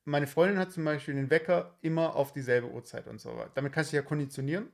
[0.05, 3.51] meine Freundin hat zum Beispiel den Wecker immer auf dieselbe Uhrzeit und so weiter.
[3.55, 4.69] Damit kannst du ja konditionieren,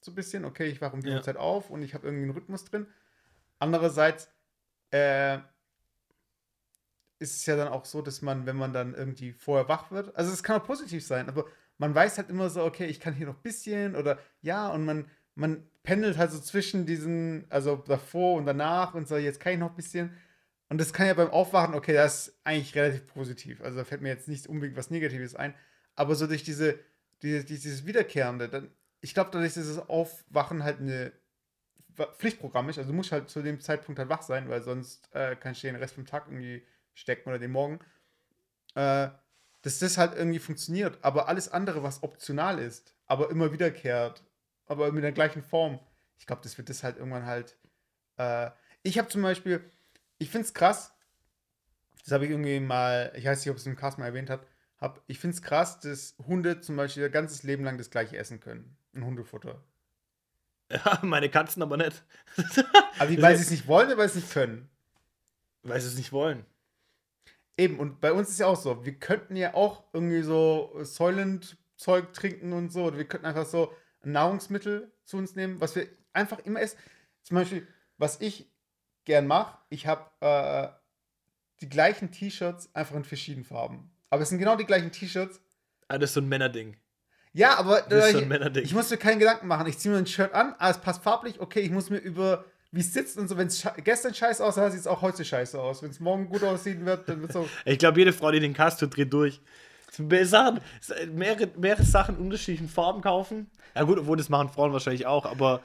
[0.00, 0.44] so ein bisschen.
[0.44, 1.16] Okay, ich wache um die Ja.
[1.16, 2.86] Uhrzeit auf und ich habe irgendwie einen Rhythmus drin.
[3.58, 4.28] Andererseits
[4.90, 5.38] äh,
[7.24, 10.14] ist es ja dann auch so, dass man, wenn man dann irgendwie vorher wach wird,
[10.16, 11.46] also es kann auch positiv sein, aber
[11.78, 14.84] man weiß halt immer so, okay, ich kann hier noch ein bisschen oder ja, und
[14.84, 19.54] man, man pendelt halt so zwischen diesen, also davor und danach und so, jetzt kann
[19.54, 20.16] ich noch ein bisschen.
[20.68, 23.60] Und das kann ja beim Aufwachen, okay, das ist eigentlich relativ positiv.
[23.60, 25.54] Also da fällt mir jetzt nicht unbedingt was Negatives ein.
[25.94, 26.78] Aber so durch diese,
[27.22, 31.12] diese dieses Wiederkehrende, dann, ich glaube, dadurch ist das Aufwachen halt eine
[32.18, 32.78] Pflichtprogramm ist.
[32.78, 35.68] Also du musst halt zu dem Zeitpunkt halt wach sein, weil sonst äh, kannst du
[35.68, 36.62] den Rest vom Tag irgendwie
[36.94, 37.80] stecken oder den Morgen.
[38.74, 39.08] Äh,
[39.62, 40.98] dass das halt irgendwie funktioniert.
[41.02, 44.22] Aber alles andere, was optional ist, aber immer wiederkehrt,
[44.66, 45.80] aber mit der gleichen Form,
[46.18, 47.56] ich glaube, das wird das halt irgendwann halt.
[48.18, 48.50] Äh,
[48.82, 49.64] ich habe zum Beispiel,
[50.18, 50.92] ich finde es krass,
[52.02, 54.46] das habe ich irgendwie mal, ich weiß nicht, ob es im Cast mal erwähnt hat,
[54.78, 58.18] hab, ich finde es krass, dass Hunde zum Beispiel ihr ganzes Leben lang das gleiche
[58.18, 58.76] essen können.
[58.94, 59.62] Ein Hundefutter.
[60.70, 62.02] Ja, meine Katzen aber nicht.
[62.98, 64.70] Aber wie, weil sie es nicht wollen oder weil sie es nicht können?
[65.62, 66.46] Weil sie es nicht wollen.
[67.56, 72.12] Eben, und bei uns ist ja auch so, wir könnten ja auch irgendwie so Soylent-Zeug
[72.12, 76.38] trinken und so, oder wir könnten einfach so Nahrungsmittel zu uns nehmen, was wir einfach
[76.40, 76.78] immer essen.
[77.22, 78.50] Zum Beispiel, was ich
[79.04, 80.68] gern mache, ich habe äh,
[81.60, 83.90] die gleichen T-Shirts einfach in verschiedenen Farben.
[84.10, 85.40] Aber es sind genau die gleichen T-Shirts.
[85.88, 86.76] Ah, das ist so ein Männerding.
[87.32, 88.64] Ja, aber Das ist so äh, ein Männerding.
[88.64, 89.66] ich muss mir keinen Gedanken machen.
[89.66, 92.44] Ich ziehe mir ein Shirt an, ah, es passt farblich, okay, ich muss mir über,
[92.74, 95.24] wie es sitzt und so, wenn es sche gestern scheiße aussah, sieht es auch heute
[95.24, 95.82] scheiße aus.
[95.82, 97.46] Wenn es morgen gut aussehen wird, dann wird es auch.
[97.64, 99.40] Ich glaube, jede Frau, die den Cast tut, dreht durch.
[100.24, 100.60] Sachen,
[101.12, 103.48] mehrere, mehrere Sachen in unterschiedlichen Farben kaufen.
[103.76, 105.62] Ja gut, obwohl das machen Frauen wahrscheinlich auch, aber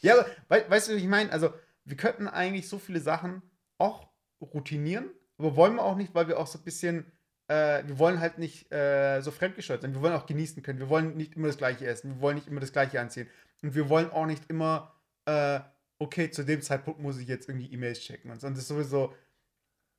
[0.00, 1.30] Ja, aber wei weißt du, wie ich meine?
[1.30, 1.52] Also,
[1.84, 3.42] wir könnten eigentlich so viele Sachen
[3.78, 4.08] auch
[4.40, 7.06] routinieren, aber wollen wir auch nicht, weil wir auch so ein bisschen,
[7.46, 9.94] äh, wir wollen halt nicht äh, so fremdgesteuert sein.
[9.94, 10.80] Wir wollen auch genießen können.
[10.80, 12.16] Wir wollen nicht immer das Gleiche essen.
[12.16, 13.28] Wir wollen nicht immer das Gleiche anziehen.
[13.62, 14.94] Und wir wollen auch nicht immer,
[15.26, 15.60] äh,
[16.00, 18.46] okay, zu dem Zeitpunkt muss ich jetzt irgendwie E-Mails checken und so.
[18.48, 19.14] Und das ist sowieso,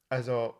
[0.09, 0.55] also,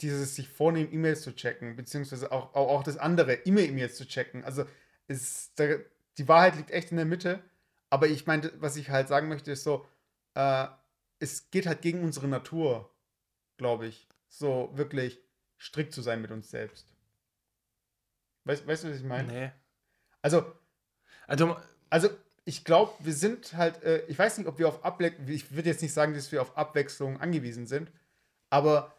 [0.00, 4.44] dieses sich vornehmen, E-Mails zu checken, beziehungsweise auch, auch, auch das andere, E-Mail-E-Mails zu checken.
[4.44, 4.66] Also,
[5.08, 5.76] ist, da,
[6.18, 7.42] die Wahrheit liegt echt in der Mitte.
[7.90, 9.86] Aber ich meine, was ich halt sagen möchte, ist so,
[10.34, 10.66] äh,
[11.20, 12.92] es geht halt gegen unsere Natur,
[13.56, 15.22] glaube ich, so wirklich
[15.58, 16.92] strikt zu sein mit uns selbst.
[18.44, 19.32] Weißt, weißt du, was ich meine?
[19.32, 19.52] nee.
[20.22, 20.44] Also,
[21.28, 21.56] Also,
[21.88, 22.08] also
[22.44, 25.68] ich glaube, wir sind halt, äh, ich weiß nicht, ob wir auf Abwechslung, ich würde
[25.70, 27.90] jetzt nicht sagen, dass wir auf Abwechslung angewiesen sind,
[28.50, 28.94] aber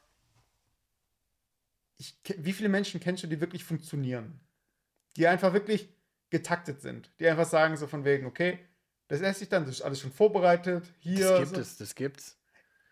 [1.97, 4.39] ich, wie viele Menschen kennst du, die wirklich funktionieren?
[5.15, 5.88] Die einfach wirklich
[6.29, 7.10] getaktet sind.
[7.19, 8.60] Die einfach sagen so von wegen, okay,
[9.08, 11.29] das esse ich dann, das ist alles schon vorbereitet, hier.
[11.29, 11.62] das gibt so.
[11.62, 12.38] es, das gibt's.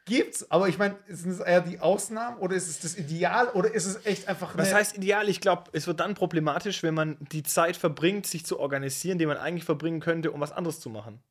[0.06, 3.74] Gibt's, aber ich meine, sind es eher die Ausnahmen oder ist es das Ideal oder
[3.74, 5.30] ist es echt einfach Was heißt ideal?
[5.30, 9.26] Ich glaube, es wird dann problematisch, wenn man die Zeit verbringt, sich zu organisieren, die
[9.26, 11.22] man eigentlich verbringen könnte, um was anderes zu machen.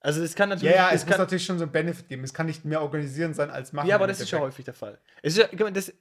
[0.00, 0.74] Also das kann Ja, natürlich.
[0.74, 2.24] ja, es es muss kann, natürlich schon so ein Benefit geben.
[2.24, 3.88] Es kann nicht mehr organisieren sein als machen.
[3.88, 4.98] ja, aber das ist ja häufig der Fall.
[5.22, 5.92] Es ist ja, das,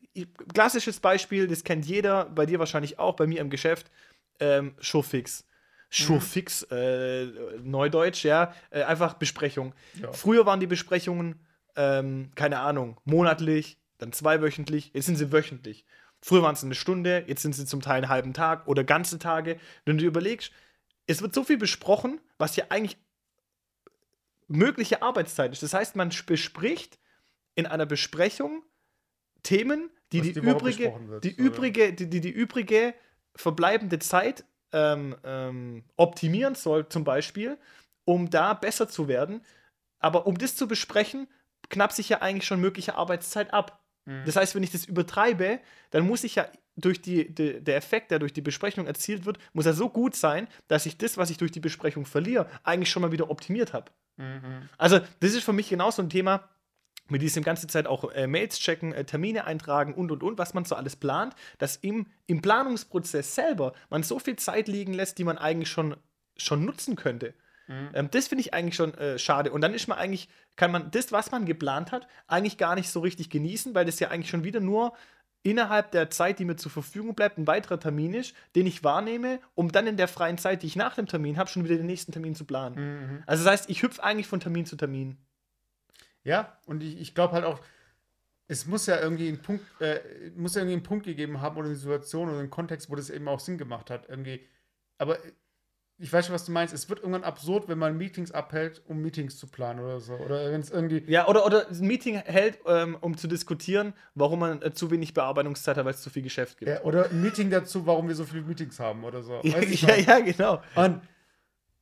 [0.54, 3.92] klassisches Beispiel, das kennt jeder, bei dir wahrscheinlich auch, bei mir im Geschäft,
[4.40, 5.46] ähm, Showfix.
[5.90, 7.26] Showfix, äh,
[7.64, 9.74] Neudeutsch, ja, äh, einfach Besprechung.
[10.02, 10.12] Ja.
[10.12, 11.40] Früher waren die Besprechungen,
[11.78, 15.86] ähm, keine Ahnung, monatlich, dann zweiwöchentlich, jetzt sind sie wöchentlich.
[16.22, 19.20] Früher waren es eine Stunde, jetzt sind sie zum Teil einen halben Tag oder ganze
[19.20, 19.60] Tage.
[19.86, 20.52] Wenn du dir überlegst,
[21.06, 22.98] es wird so viel besprochen, was ja eigentlich
[24.48, 25.64] mögliche Arbeitszeit ist.
[25.64, 27.00] Das heißt, man bespricht
[27.56, 28.64] in einer Besprechung
[29.44, 32.94] Themen, die die, die übrige, wird, die übrige, die, die, die übrige
[33.36, 37.58] verbleibende Zeit ähm, ähm, optimieren soll, zum Beispiel,
[38.06, 39.42] um da besser zu werden.
[40.00, 41.28] Aber um das zu besprechen,
[41.70, 43.84] knapp sich ja eigentlich schon mögliche Arbeitszeit ab.
[44.06, 44.24] Mhm.
[44.26, 45.60] Das heißt, wenn ich das übertreibe,
[45.92, 49.40] dann muss ich ja durch die, de, der Effekt, der durch die Besprechung erzielt wird,
[49.54, 52.92] muss er so gut sein, dass ich das, was ich durch die Besprechung verliere, eigentlich
[52.92, 53.92] schon mal wieder optimiert habe.
[54.18, 54.70] Mhm.
[54.78, 56.50] Also, das ist für mich genauso ein Thema,
[57.10, 60.54] mit diesem ganze Zeit auch äh, Mails checken, äh, Termine eintragen und und und, was
[60.54, 65.18] man so alles plant, dass im, im Planungsprozess selber man so viel Zeit liegen lässt,
[65.18, 65.96] die man eigentlich schon,
[66.36, 67.34] schon nutzen könnte.
[67.68, 67.90] Mhm.
[67.94, 69.52] Ähm, das finde ich eigentlich schon äh, schade.
[69.52, 72.90] Und dann ist man eigentlich, kann man das, was man geplant hat, eigentlich gar nicht
[72.90, 74.94] so richtig genießen, weil das ja eigentlich schon wieder nur
[75.44, 79.40] innerhalb der Zeit, die mir zur Verfügung bleibt, ein weiterer Termin ist, den ich wahrnehme,
[79.56, 81.86] um dann in der freien Zeit, die ich nach dem Termin habe, schon wieder den
[81.86, 82.76] nächsten Termin zu planen.
[82.76, 83.24] Mhm.
[83.26, 85.18] Also das heißt, ich hüpfe eigentlich von Termin zu Termin.
[86.24, 87.62] Ja, und ich, ich glaube halt auch,
[88.48, 90.02] es muss ja irgendwie einen Punkt, äh,
[90.36, 93.10] muss ja irgendwie einen Punkt gegeben haben oder eine Situation oder einen Kontext, wo das
[93.10, 94.10] eben auch Sinn gemacht hat.
[94.10, 94.46] Irgendwie.
[94.98, 95.18] Aber
[96.00, 96.74] ich weiß schon, was du meinst.
[96.74, 100.14] Es wird irgendwann absurd, wenn man Meetings abhält, um Meetings zu planen oder so.
[100.14, 101.04] Oder wenn es irgendwie.
[101.08, 105.16] Ja, oder, oder ein Meeting hält, ähm, um zu diskutieren, warum man äh, zu wenig
[105.16, 106.70] Bearbeitungszeit hat, weil es zu viel Geschäft gibt.
[106.70, 109.40] Ja, oder ein Meeting dazu, warum wir so viele Meetings haben oder so.
[109.44, 110.62] Ja, Weiß ich ja, ja, genau.
[110.76, 111.02] Und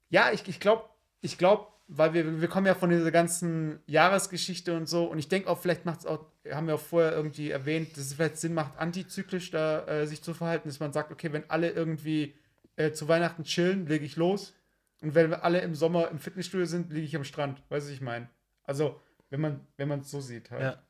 [0.10, 0.86] ja, ich, ich glaube,
[1.20, 5.28] ich glaube, weil wir, wir kommen ja von dieser ganzen Jahresgeschichte und so und ich
[5.28, 8.38] denke auch, vielleicht macht es auch, haben wir auch vorher irgendwie erwähnt, dass es vielleicht
[8.38, 12.34] Sinn macht, antizyklisch da äh, sich zu verhalten, dass man sagt, okay, wenn alle irgendwie
[12.76, 14.54] äh, zu Weihnachten chillen, lege ich los.
[15.02, 17.62] Und wenn wir alle im Sommer im Fitnessstudio sind, liege ich am Strand.
[17.70, 18.30] Weißt du, was ich meine?
[18.64, 20.62] Also, wenn man wenn man es so sieht halt.
[20.62, 20.84] Ja.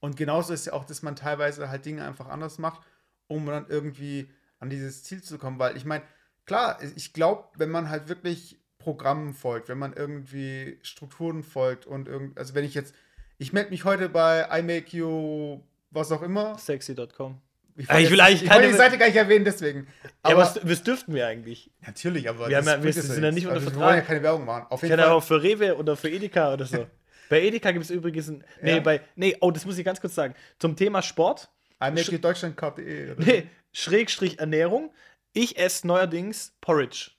[0.00, 2.82] Und genauso ist ja auch, dass man teilweise halt Dinge einfach anders macht,
[3.26, 5.58] um dann irgendwie an dieses Ziel zu kommen.
[5.58, 6.04] Weil ich meine,
[6.44, 12.08] klar, ich glaube, wenn man halt wirklich Programmen folgt, wenn man irgendwie Strukturen folgt und
[12.08, 12.94] irgend, also wenn ich jetzt,
[13.38, 15.60] ich melde mich heute bei I Make You,
[15.90, 16.56] was auch immer.
[16.58, 17.40] Sexy.com.
[17.78, 19.86] Ich, Ah, ich will eigentlich ich wollte keine- die Seite gar nicht erwähnen, deswegen.
[20.02, 21.70] Ja, Aber, aber das dürften wir eigentlich.
[21.86, 23.86] natürlich, aber Wir haben ja- wir es sind ja nicht unter also, Wir Vertrag.
[23.88, 24.66] wollen ja keine Werbung machen.
[24.68, 25.16] Auf Ich jeden kann Fall.
[25.16, 26.86] auch für Rewe oder für Edeka oder so.
[27.30, 28.44] Bei Edeka gibt es übrigens ein.
[28.62, 28.80] Nee, Ja.
[28.80, 29.00] bei.
[29.14, 30.34] Nee, oh, das muss ich ganz kurz sagen.
[30.58, 31.48] Zum Thema Sport.
[31.80, 33.12] You Deutschland.de.
[33.12, 33.16] oder?
[33.24, 34.92] Nee, Schrägstrich Ernährung.
[35.34, 37.10] Ich esse neuerdings Porridge.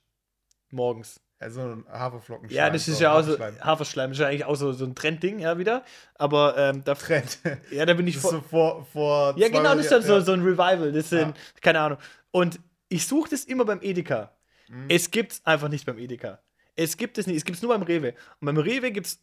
[0.70, 1.20] Morgens.
[1.42, 2.50] Also ein Haferflocken.
[2.50, 3.38] Ja, das ist ja auch so.
[3.38, 5.84] Haferschleim ist ja eigentlich auch so, so ein Trendding, ja, wieder.
[6.16, 7.38] Aber ähm, da, Trend.
[7.70, 8.30] ja, da bin ich Das vor.
[8.32, 10.92] so vor, vor Ja, genau, das ist dann so, Jahren- so ein Revival.
[10.92, 11.34] Das sind, Ja.
[11.62, 11.98] keine Ahnung.
[12.30, 14.36] Und ich suche das immer beim Edeka.
[14.68, 14.84] Mhm.
[14.90, 16.40] Es gibt's einfach nicht beim Edeka.
[16.76, 18.14] Es gibt es nicht, es gibt es nur beim Rewe.
[18.40, 19.18] Und beim Rewe gibt's,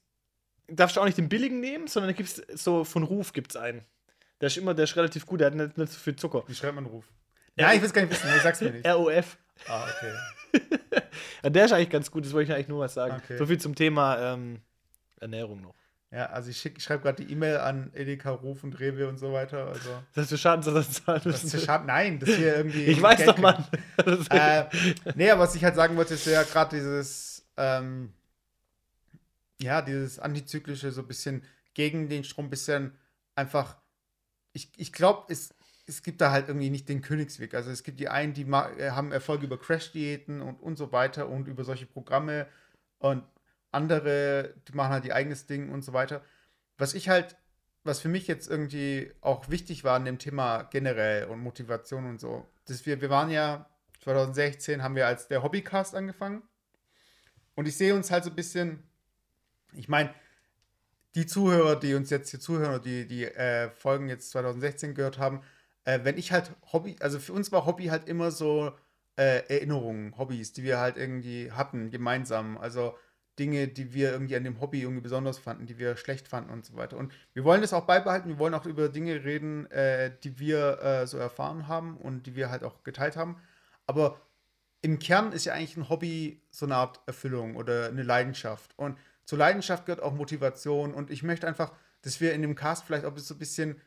[0.67, 3.85] darfst du auch nicht den billigen nehmen, sondern da gibt's so von Ruf gibt's einen.
[4.41, 6.43] Der ist immer, der ist relativ gut, der hat nicht, nicht so viel Zucker.
[6.47, 7.05] Wie schreibt man Ruf?
[7.55, 8.87] Ja, Ja, ich will es gar nicht wissen, nee, sag's mir nicht.
[8.87, 9.37] ROF.
[9.67, 10.61] Ah, okay.
[11.43, 13.21] Der ist eigentlich ganz gut, das wollte ich eigentlich nur was sagen.
[13.23, 13.37] Okay.
[13.37, 14.61] So viel zum Thema ähm,
[15.19, 15.75] Ernährung noch.
[16.11, 19.33] Ja, also ich, ich schreibe gerade die E-Mail an Edeka, Ruf und Rewe und so
[19.33, 19.67] weiter.
[19.67, 21.59] Also, Das ist für Schadensersatz zahlen das ist müssen.
[21.59, 21.85] ja schade.
[21.85, 22.85] Nein, das hier irgendwie.
[22.85, 23.65] Ich weiß Geld doch, Mann.
[23.97, 24.65] Das äh,
[25.15, 28.13] nee, aber was ich halt sagen wollte, ist ja gerade dieses, ähm,
[29.61, 32.95] ja, dieses antizyklische, so ein bisschen gegen den Strom, bisschen
[33.35, 33.77] einfach,
[34.53, 35.53] ich, ich glaube, es,
[35.87, 37.53] es gibt da halt irgendwie nicht den Königsweg.
[37.53, 41.29] Also es gibt die einen, die äh, haben Erfolg über Crash-Diäten und, und so weiter
[41.29, 42.47] und über solche Programme
[42.99, 43.23] und
[43.71, 46.21] andere, die machen halt ihr eigenes Ding und so weiter.
[46.77, 47.37] Was ich halt,
[47.83, 52.19] was für mich jetzt irgendwie auch wichtig war an dem Thema generell und Motivation und
[52.19, 53.69] so, dass wir, wir waren ja
[54.01, 56.41] 2016 haben wir als der Hobbycast angefangen.
[57.55, 58.83] Und ich sehe uns halt so ein bisschen,
[59.73, 60.13] ich meine,
[61.15, 65.17] die Zuhörer, die uns jetzt hier zuhören oder die, die äh, Folgen jetzt 2016 gehört
[65.17, 65.41] haben,
[65.87, 68.73] äh, wenn ich halt Hobby, also für uns war Hobby halt immer so
[69.15, 72.57] äh, Erinnerungen, Hobbys, die wir halt irgendwie hatten, gemeinsam.
[72.57, 72.93] Also
[73.39, 76.65] Dinge, die wir irgendwie an dem Hobby irgendwie besonders fanden, die wir schlecht fanden und
[76.65, 76.97] so weiter.
[76.97, 80.81] Und wir wollen das auch beibehalten, wir wollen auch über Dinge reden, äh, die wir
[80.81, 83.37] äh, so erfahren haben und die wir halt auch geteilt haben.
[83.85, 84.19] Aber
[84.81, 88.77] im Kern ist ja eigentlich ein Hobby so eine Art Erfüllung oder eine Leidenschaft.
[88.77, 90.93] Und zur Leidenschaft gehört auch Motivation.
[90.93, 91.71] Und ich möchte einfach,
[92.01, 93.79] dass wir in dem Cast vielleicht auch so ein bisschen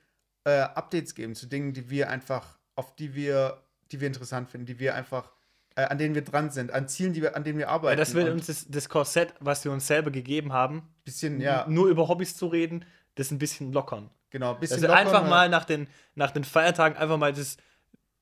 [0.44, 4.66] äh, Updates geben zu Dingen, die wir einfach, auf die wir, die wir interessant finden,
[4.66, 5.30] die wir einfach,
[5.76, 7.98] äh, an denen wir dran sind, an Zielen, die wir, an denen wir arbeiten.
[7.98, 11.88] das will uns das, das Korsett, was wir uns selber gegeben haben, bisschen, ja, nur
[11.88, 12.84] über Hobbys zu reden,
[13.16, 14.10] das ein bisschen lockern.
[14.30, 17.56] genau, bisschen Also lockern, einfach mal nach den, nach den Feiertagen einfach mal das,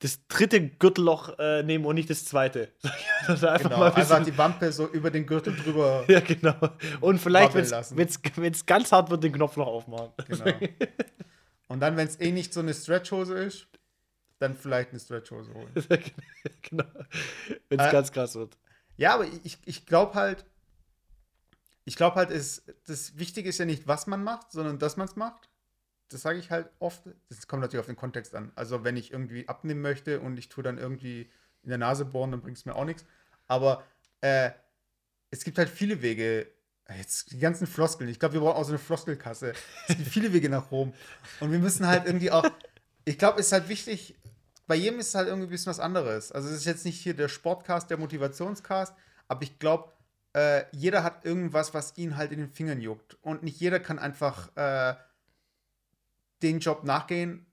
[0.00, 2.72] das dritte Gürtelloch äh, nehmen und nicht das zweite.
[3.26, 6.04] Also einfach Genau, mal ein einfach bisschen, die Wampe so über den Gürtel drüber.
[6.08, 6.54] ja, genau.
[7.00, 10.10] Und vielleicht, wenn es ganz hart wird, den Knopf noch aufmachen.
[10.26, 10.44] Genau.
[11.68, 13.68] Und dann, wenn es eh nicht so eine Stretchhose ist,
[14.38, 15.72] dann vielleicht eine Stretchhose holen.
[16.62, 16.84] genau.
[17.68, 18.56] Wenn es Äh, ganz krass wird.
[18.96, 20.44] Ja, aber ich, ich glaube halt,
[21.84, 25.08] ich glaube halt, ist, das Wichtige ist ja nicht, was man macht, sondern dass man
[25.08, 25.48] es macht.
[26.08, 27.02] Das sage ich halt oft.
[27.28, 28.52] Das kommt natürlich auf den Kontext an.
[28.56, 31.30] Also, wenn ich irgendwie abnehmen möchte und ich tue dann irgendwie
[31.62, 33.04] in der Nase bohren, dann bringt es mir auch nichts.
[33.46, 33.84] Aber
[34.20, 34.50] äh,
[35.30, 36.50] es gibt halt viele Wege.
[36.96, 38.08] Jetzt die ganzen Floskeln.
[38.08, 39.52] Ich glaube, wir brauchen auch so eine Floskelkasse.
[39.88, 40.94] Es gibt viele Wege nach Rom.
[41.40, 42.44] Und wir müssen halt irgendwie auch.
[43.04, 44.16] Ich glaube, es ist halt wichtig,
[44.66, 46.30] bei jedem ist es halt irgendwie ein bisschen was anderes.
[46.30, 48.94] Also es ist jetzt nicht hier der Sportcast, der Motivationscast,
[49.26, 49.92] aber ich glaube,
[50.34, 53.16] äh, jeder hat irgendwas, was ihn halt in den Fingern juckt.
[53.22, 54.94] Und nicht jeder kann einfach äh,
[56.42, 57.46] den Job nachgehen,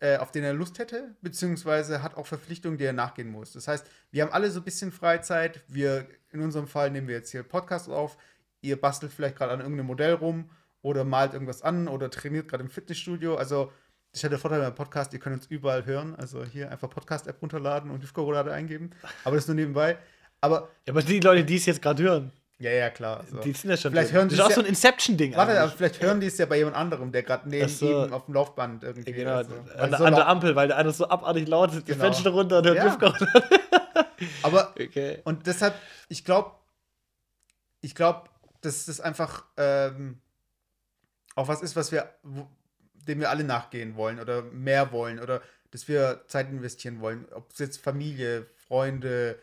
[0.00, 3.52] äh, auf den er Lust hätte, beziehungsweise hat auch Verpflichtungen, die er nachgehen muss.
[3.52, 5.62] Das heißt, wir haben alle so ein bisschen Freizeit.
[5.68, 8.16] Wir, in unserem Fall nehmen wir jetzt hier Podcast auf.
[8.60, 10.50] Ihr bastelt vielleicht gerade an irgendeinem Modell rum
[10.82, 13.36] oder malt irgendwas an oder trainiert gerade im Fitnessstudio.
[13.36, 13.72] Also,
[14.12, 16.14] ist ja der Vorteil beim Podcast, ihr könnt uns überall hören.
[16.16, 18.90] Also hier einfach Podcast-App runterladen und Hüfkorolade eingeben.
[19.24, 19.98] Aber das nur nebenbei.
[20.40, 23.22] Aber Ja, aber die Leute, die es jetzt gerade hören, Ja, ja, klar.
[23.30, 23.38] So.
[23.38, 23.92] Die sind ja schon.
[23.92, 24.16] Vielleicht drin.
[24.16, 25.36] hören das ist auch es so ja- ein Inception-Ding.
[25.36, 28.06] Warte, aber vielleicht hören die es ja bei jemand anderem, der gerade neben so.
[28.06, 29.10] ihm auf dem Laufband irgendwie.
[29.10, 31.08] Ja, genau, also, an, also der- so an der lau- Ampel, weil der eine so
[31.08, 31.98] abartig laut ist, Genau.
[31.98, 33.14] das Fenster runter und hört Ja.
[34.42, 35.20] Aber Okay.
[35.24, 35.74] Und deshalb,
[36.08, 36.52] ich glaube,
[37.80, 38.28] ich glaube,
[38.60, 40.20] dass das einfach ähm,
[41.34, 42.12] auch was ist, was wir,
[42.94, 47.26] dem wir alle nachgehen wollen oder mehr wollen oder dass wir Zeit investieren wollen.
[47.32, 49.38] Ob es jetzt Familie, Freunde,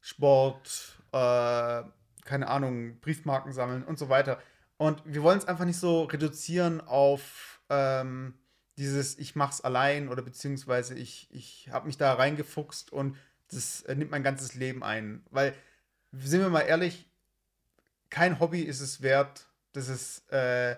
[0.00, 1.82] Sport, äh,
[2.24, 4.38] keine Ahnung, Briefmarken sammeln und so weiter.
[4.76, 8.34] Und wir wollen es einfach nicht so reduzieren auf ähm,
[8.76, 13.16] dieses, ich mach's allein oder beziehungsweise ich, ich habe mich da reingefuchst und
[13.50, 15.24] das äh, nimmt mein ganzes Leben ein.
[15.30, 15.54] Weil,
[16.12, 17.07] sind wir mal ehrlich,
[18.10, 20.76] kein Hobby ist es wert, dass es äh,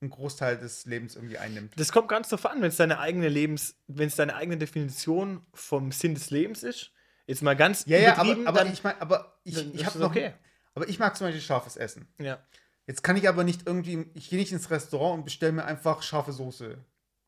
[0.00, 1.72] einen Großteil des Lebens irgendwie einnimmt.
[1.76, 5.44] Das kommt ganz drauf an, wenn es deine eigene Lebens, wenn es deine eigene Definition
[5.52, 6.92] vom Sinn des Lebens ist.
[7.26, 10.10] Jetzt mal ganz Ja, ja, aber, aber dann, ich meine, aber ich, ich habe noch,
[10.10, 10.32] okay.
[10.74, 12.08] aber ich mag zum Beispiel scharfes Essen.
[12.18, 12.38] Ja.
[12.86, 16.02] Jetzt kann ich aber nicht irgendwie, ich gehe nicht ins Restaurant und bestelle mir einfach
[16.02, 16.78] scharfe Soße.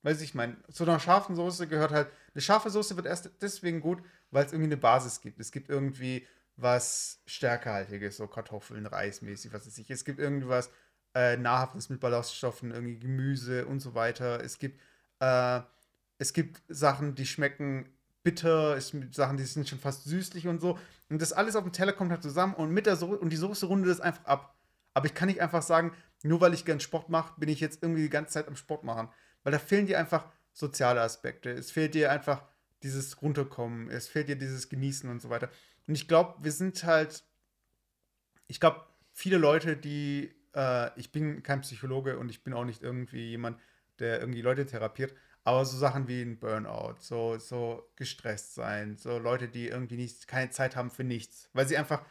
[0.03, 3.80] Weiß ich meine, zu einer scharfen Soße gehört halt, eine scharfe Soße wird erst deswegen
[3.80, 5.38] gut, weil es irgendwie eine Basis gibt.
[5.38, 6.26] Es gibt irgendwie
[6.62, 9.90] was Stärkehaltiges, so Kartoffeln, Reismäßig, was weiß ich.
[9.90, 10.70] Es gibt irgendwas
[11.14, 14.42] äh, Nahrhaftes mit Ballaststoffen, irgendwie Gemüse und so weiter.
[14.42, 14.80] Es gibt,
[15.20, 15.61] äh,
[16.18, 17.88] es gibt Sachen, die schmecken
[18.22, 20.78] bitter, es gibt Sachen, die sind schon fast süßlich und so.
[21.08, 23.36] Und das alles auf dem Teller kommt halt zusammen und mit der so und die
[23.36, 24.56] Soße rundet das einfach ab.
[24.94, 25.92] Aber ich kann nicht einfach sagen,
[26.22, 28.84] nur weil ich gern Sport mache, bin ich jetzt irgendwie die ganze Zeit am Sport
[28.84, 29.08] machen.
[29.42, 31.50] Weil da fehlen dir einfach soziale Aspekte.
[31.50, 32.42] Es fehlt dir einfach
[32.82, 33.88] dieses Runterkommen.
[33.88, 35.48] Es fehlt dir dieses Genießen und so weiter.
[35.87, 37.24] Und ich glaube, wir sind halt,
[38.47, 42.83] ich glaube, viele Leute, die, äh, ich bin kein Psychologe und ich bin auch nicht
[42.83, 43.59] irgendwie jemand,
[43.99, 45.14] der irgendwie Leute therapiert,
[45.45, 50.28] aber so Sachen wie ein Burnout, so, so gestresst sein, so Leute, die irgendwie nicht,
[50.28, 52.05] keine Zeit haben für nichts, weil sie einfach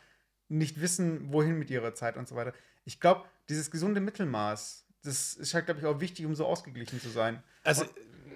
[0.48, 2.54] nicht wissen, wohin mit ihrer Zeit und so weiter.
[2.86, 7.00] Ich glaube, dieses gesunde Mittelmaß, das ist halt, glaube ich, auch wichtig, um so ausgeglichen
[7.00, 7.42] zu sein.
[7.64, 7.86] Also,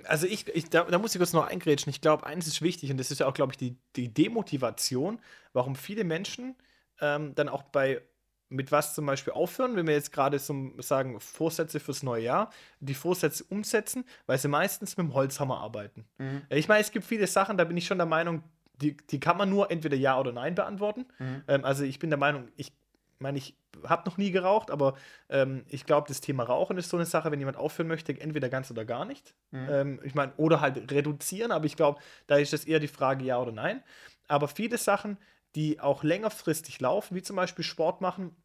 [0.05, 1.89] also ich, ich da, da muss ich kurz noch eingrätschen.
[1.89, 5.19] Ich glaube, eins ist wichtig und das ist ja auch, glaube ich, die, die Demotivation,
[5.53, 6.55] warum viele Menschen
[7.01, 8.01] ähm, dann auch bei
[8.49, 12.51] mit was zum Beispiel aufhören, wenn wir jetzt gerade zum sagen Vorsätze fürs neue Jahr,
[12.79, 16.05] die Vorsätze umsetzen, weil sie meistens mit dem Holzhammer arbeiten.
[16.19, 16.43] Mhm.
[16.49, 18.43] Ich meine, es gibt viele Sachen, da bin ich schon der Meinung,
[18.75, 21.05] die, die kann man nur entweder ja oder nein beantworten.
[21.17, 21.43] Mhm.
[21.47, 22.71] Ähm, also ich bin der Meinung, ich
[23.17, 23.55] meine, ich
[23.87, 24.95] habe noch nie geraucht, aber
[25.29, 28.49] ähm, ich glaube, das Thema Rauchen ist so eine Sache, wenn jemand aufhören möchte, entweder
[28.49, 29.35] ganz oder gar nicht.
[29.51, 29.67] Mhm.
[29.69, 33.25] Ähm, ich meine, oder halt reduzieren, aber ich glaube, da ist das eher die Frage
[33.25, 33.83] ja oder nein.
[34.27, 35.17] Aber viele Sachen,
[35.55, 38.35] die auch längerfristig laufen, wie zum Beispiel Sport machen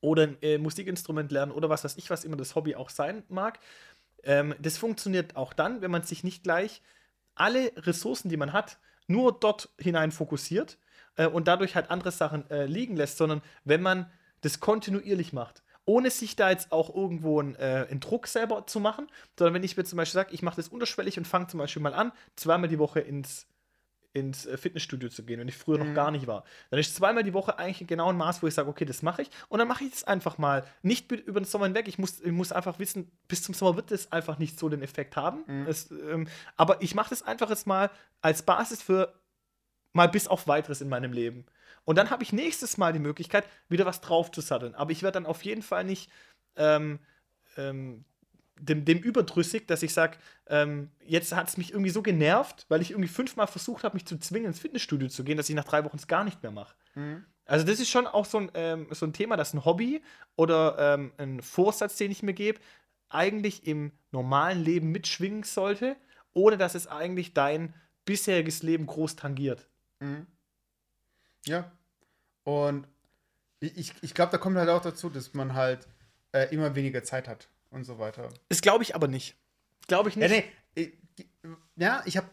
[0.00, 3.22] oder ein äh, Musikinstrument lernen oder was weiß ich, was immer das Hobby auch sein
[3.28, 3.58] mag,
[4.24, 6.82] ähm, das funktioniert auch dann, wenn man sich nicht gleich
[7.34, 10.78] alle Ressourcen, die man hat, nur dort hinein fokussiert
[11.16, 14.10] äh, und dadurch halt andere Sachen äh, liegen lässt, sondern wenn man
[14.42, 18.78] das kontinuierlich macht, ohne sich da jetzt auch irgendwo einen, äh, einen Druck selber zu
[18.78, 19.06] machen,
[19.38, 21.82] sondern wenn ich mir zum Beispiel sage, ich mache das unterschwellig und fange zum Beispiel
[21.82, 23.46] mal an, zweimal die Woche ins,
[24.12, 25.94] ins äh, Fitnessstudio zu gehen, wenn ich früher noch Mhm.
[25.94, 28.68] gar nicht war, dann ist zweimal die Woche eigentlich genau ein Maß, wo ich sage,
[28.68, 30.64] okay, das mache ich und dann mache ich es einfach mal.
[30.82, 33.90] Nicht über den Sommer hinweg, ich muss, ich muss einfach wissen, bis zum Sommer wird
[33.90, 35.44] es einfach nicht so den Effekt haben.
[35.46, 35.66] Mhm.
[35.66, 37.90] Es, ähm, aber ich mache das einfach jetzt mal
[38.20, 39.14] als Basis für
[39.92, 41.46] mal bis auf weiteres in meinem Leben.
[41.84, 44.74] Und dann habe ich nächstes Mal die Möglichkeit, wieder was drauf zu satteln.
[44.74, 46.10] Aber ich werde dann auf jeden Fall nicht
[46.56, 47.00] ähm,
[47.56, 48.04] ähm,
[48.58, 50.16] dem, dem überdrüssig, dass ich sage,
[50.46, 54.06] ähm, jetzt hat es mich irgendwie so genervt, weil ich irgendwie fünfmal versucht habe, mich
[54.06, 56.52] zu zwingen, ins Fitnessstudio zu gehen, dass ich nach drei Wochen es gar nicht mehr
[56.52, 56.74] mache.
[56.94, 57.24] Mhm.
[57.44, 60.00] Also das ist schon auch so ein, ähm, so ein Thema, dass ein Hobby
[60.36, 62.60] oder ähm, ein Vorsatz, den ich mir gebe,
[63.08, 65.96] eigentlich im normalen Leben mitschwingen sollte,
[66.32, 67.74] ohne dass es eigentlich dein
[68.04, 69.68] bisheriges Leben groß tangiert.
[70.02, 70.26] Mhm.
[71.46, 71.70] Ja.
[72.44, 72.86] Und
[73.60, 75.86] ich, ich, glaube, da kommt halt auch dazu, dass man halt
[76.32, 78.28] äh, immer weniger Zeit hat und so weiter.
[78.48, 79.36] Das glaube ich aber nicht.
[79.86, 80.44] Glaube ich Ja, nicht.
[80.74, 80.92] nee.
[81.14, 81.26] ich-
[81.76, 82.28] Ja, ich habe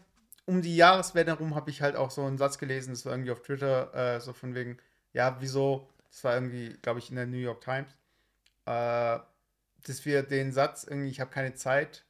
[0.46, 3.30] um die Jahreswende herum habe ich halt auch so einen Satz gelesen, das war irgendwie
[3.30, 4.78] auf Twitter, äh, so von wegen,
[5.12, 7.92] ja, wieso, das war irgendwie, glaube ich, in der New York Times,
[8.66, 9.18] äh,
[9.86, 12.04] dass wir den Satz irgendwie, ich habe keine Zeit,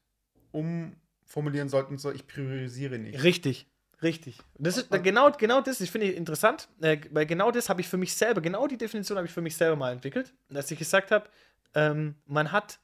[0.52, 3.22] umformulieren sollten, so, ich priorisiere nicht.
[3.22, 3.66] Richtig,
[4.02, 4.38] richtig.
[4.58, 7.88] Das ist genau, genau das, ich finde ich interessant, äh, weil genau das habe ich
[7.88, 10.78] für mich selber, genau die Definition habe ich für mich selber mal entwickelt, dass ich
[10.78, 11.28] gesagt habe,
[11.74, 12.78] ähm, man hat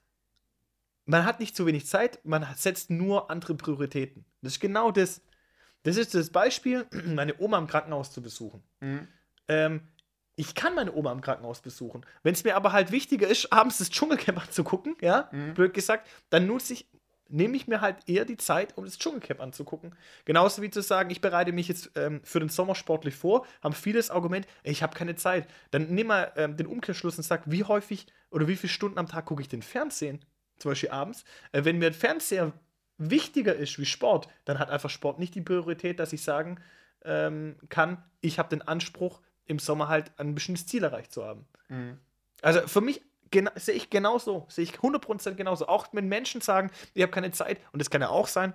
[1.08, 4.24] man hat nicht zu wenig Zeit, man setzt nur andere Prioritäten.
[4.42, 5.20] Das ist genau das.
[5.84, 8.62] Das ist das Beispiel, meine Oma im Krankenhaus zu besuchen.
[8.80, 9.06] Mhm.
[9.48, 9.80] Ähm,
[10.34, 12.04] ich kann meine Oma im Krankenhaus besuchen.
[12.24, 15.54] Wenn es mir aber halt wichtiger ist, abends das Dschungelcamp zu gucken, ja, Mhm.
[15.54, 16.88] blöd gesagt, dann nutze ich
[17.28, 19.94] nehme ich mir halt eher die Zeit, um das Dschungelcamp anzugucken.
[20.24, 23.74] Genauso wie zu sagen, ich bereite mich jetzt ähm, für den Sommer sportlich vor, haben
[23.74, 25.48] vieles Argument, ey, ich habe keine Zeit.
[25.70, 29.08] Dann nimm mal ähm, den Umkehrschluss und sag, wie häufig oder wie viele Stunden am
[29.08, 30.24] Tag gucke ich den Fernsehen?
[30.58, 31.24] Zum Beispiel abends.
[31.52, 32.52] Äh, wenn mir ein Fernseher
[32.98, 36.58] wichtiger ist wie Sport, dann hat einfach Sport nicht die Priorität, dass ich sagen
[37.04, 41.46] ähm, kann, ich habe den Anspruch, im Sommer halt ein bestimmtes Ziel erreicht zu haben.
[41.68, 41.98] Mhm.
[42.42, 43.00] Also für mich
[43.56, 45.68] sehe ich genauso, sehe ich 100% genauso.
[45.68, 48.54] Auch wenn Menschen sagen, ich habe keine Zeit, und das kann ja auch sein,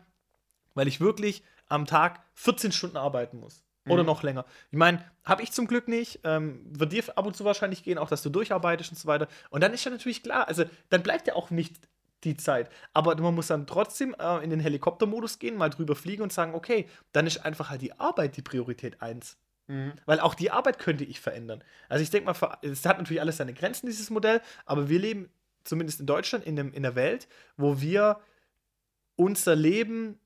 [0.73, 3.63] weil ich wirklich am Tag 14 Stunden arbeiten muss.
[3.87, 4.07] Oder mhm.
[4.07, 4.45] noch länger.
[4.69, 6.19] Ich meine, habe ich zum Glück nicht.
[6.23, 9.27] Ähm, wird dir ab und zu wahrscheinlich gehen, auch dass du durcharbeitest und so weiter.
[9.49, 11.79] Und dann ist ja natürlich klar, also dann bleibt ja auch nicht
[12.23, 12.69] die Zeit.
[12.93, 16.53] Aber man muss dann trotzdem äh, in den Helikoptermodus gehen, mal drüber fliegen und sagen,
[16.53, 19.37] okay, dann ist einfach halt die Arbeit die Priorität 1.
[19.71, 19.93] Mhm.
[20.05, 21.63] Weil auch die Arbeit könnte ich verändern.
[21.87, 25.29] Also ich denke mal, es hat natürlich alles seine Grenzen, dieses Modell, aber wir leben
[25.63, 28.19] zumindest in Deutschland in, dem, in der Welt, wo wir
[29.15, 30.19] unser Leben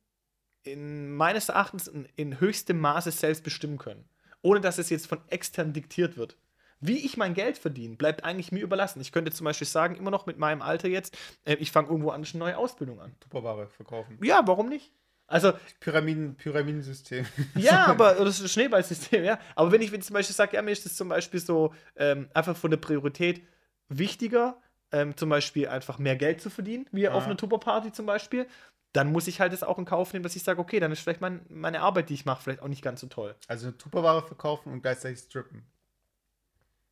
[0.63, 4.05] in, meines Erachtens in, in höchstem Maße selbst bestimmen können.
[4.41, 6.37] Ohne dass es jetzt von extern diktiert wird.
[6.79, 8.99] Wie ich mein Geld verdiene, bleibt eigentlich mir überlassen.
[8.99, 12.09] Ich könnte zum Beispiel sagen, immer noch mit meinem Alter jetzt, äh, ich fange irgendwo
[12.09, 13.15] an, eine neue Ausbildung an.
[13.19, 14.17] Tupperware verkaufen.
[14.23, 14.91] Ja, warum nicht?
[15.27, 17.25] Also Pyramiden, Pyramidensystem.
[17.55, 19.39] Ja, aber das ist ein Schneeballsystem, ja.
[19.55, 22.29] Aber wenn ich wenn zum Beispiel sage, ja, mir ist das zum Beispiel so ähm,
[22.33, 23.41] einfach von der Priorität
[23.89, 24.61] wichtiger,
[24.91, 27.11] ähm, zum Beispiel einfach mehr Geld zu verdienen, wie ja.
[27.11, 28.47] auf einer Tupperparty zum Beispiel,
[28.93, 31.01] dann muss ich halt das auch in Kauf nehmen, dass ich sage, okay, dann ist
[31.01, 33.35] vielleicht mein, meine Arbeit, die ich mache, vielleicht auch nicht ganz so toll.
[33.47, 35.65] Also eine Tupperware verkaufen und gleichzeitig strippen.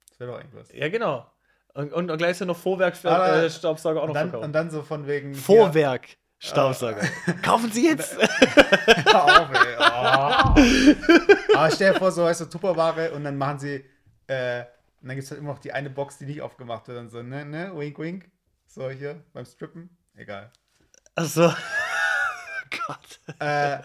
[0.10, 0.72] Das wäre doch irgendwas.
[0.74, 1.32] Ja, genau.
[1.74, 4.46] Und, und, und gleichzeitig noch Vorwerksstaubsauger äh, auch noch dann, verkaufen.
[4.46, 5.34] Und dann so von wegen.
[5.34, 6.10] Vorwerk.
[6.10, 6.16] Ja.
[6.44, 7.08] Staubsauger.
[7.42, 8.18] Kaufen Sie jetzt!
[9.14, 9.76] auf, ey.
[9.80, 11.56] Oh.
[11.56, 13.86] Aber stell dir vor, so heißt so Tupperware und dann machen sie,
[14.28, 14.66] äh,
[15.02, 17.10] und dann gibt es halt immer noch die eine Box, die nicht aufgemacht wird und
[17.10, 18.32] so, ne, ne, wink, wink.
[18.68, 19.98] So hier beim Strippen.
[20.16, 20.52] Egal.
[21.16, 21.54] Achso.
[22.88, 23.20] Gott.
[23.40, 23.80] Äh,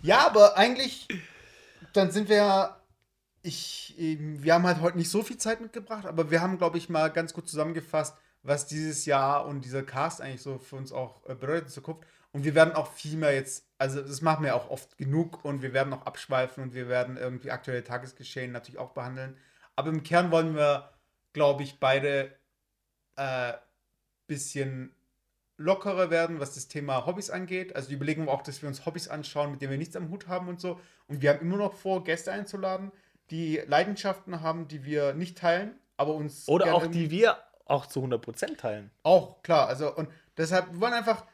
[0.00, 1.06] ja, aber eigentlich,
[1.92, 2.82] dann sind wir ja.
[3.42, 6.88] Ich, wir haben halt heute nicht so viel Zeit mitgebracht, aber wir haben, glaube ich,
[6.88, 11.24] mal ganz gut zusammengefasst, was dieses Jahr und dieser Cast eigentlich so für uns auch
[11.28, 12.06] äh, bedeutet in Zukunft.
[12.32, 15.62] Und wir werden auch viel mehr jetzt, also das machen wir auch oft genug und
[15.62, 19.36] wir werden auch abschweifen und wir werden irgendwie aktuelle Tagesgeschehen natürlich auch behandeln.
[19.76, 20.90] Aber im Kern wollen wir,
[21.32, 22.32] glaube ich, beide
[23.16, 23.54] äh,
[24.26, 24.94] bisschen
[25.56, 27.74] lockerer werden, was das Thema Hobbys angeht.
[27.74, 30.10] Also die überlegen wir auch, dass wir uns Hobbys anschauen, mit denen wir nichts am
[30.10, 30.78] Hut haben und so.
[31.08, 32.92] Und wir haben immer noch vor, Gäste einzuladen,
[33.30, 36.46] die Leidenschaften haben, die wir nicht teilen, aber uns.
[36.48, 37.36] Oder auch die wir
[37.68, 38.90] auch zu 100% teilen.
[39.02, 39.68] Auch, klar.
[39.68, 41.24] Also, und deshalb, wir wollen einfach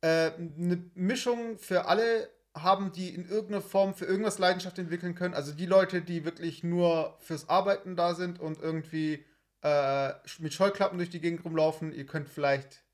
[0.00, 5.34] äh, eine Mischung für alle haben, die in irgendeiner Form für irgendwas Leidenschaft entwickeln können.
[5.34, 9.24] Also die Leute, die wirklich nur fürs Arbeiten da sind und irgendwie
[9.62, 12.84] äh, mit Scheuklappen durch die Gegend rumlaufen, ihr könnt vielleicht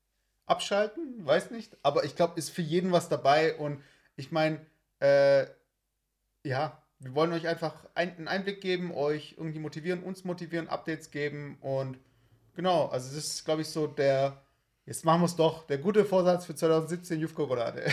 [0.45, 1.77] abschalten, weiß nicht.
[1.81, 3.55] Aber ich glaube, ist für jeden was dabei.
[3.55, 3.81] Und
[4.17, 4.65] ich meine,
[4.99, 5.45] äh,
[6.43, 11.57] ja, wir wollen euch einfach einen Einblick geben, euch irgendwie motivieren, uns motivieren, Updates geben
[11.61, 11.97] und
[12.55, 14.41] Genau, also das ist, glaube ich, so der,
[14.85, 17.91] jetzt machen wir es doch, der gute Vorsatz für 2017 Jufko-Roulade.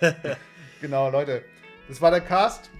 [0.80, 1.44] genau, Leute,
[1.88, 2.70] das war der Cast.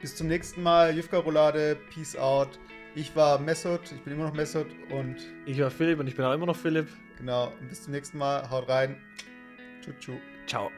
[0.00, 2.58] Bis zum nächsten Mal, Jufka-Roulade, Peace out.
[2.94, 5.16] Ich war Messot, ich bin immer noch Messot und...
[5.46, 6.88] Ich war Philipp und ich bin auch immer noch Philipp.
[7.18, 8.96] Genau, und bis zum nächsten Mal, haut rein.
[9.82, 10.12] Tschu, tschu.
[10.46, 10.70] Ciao.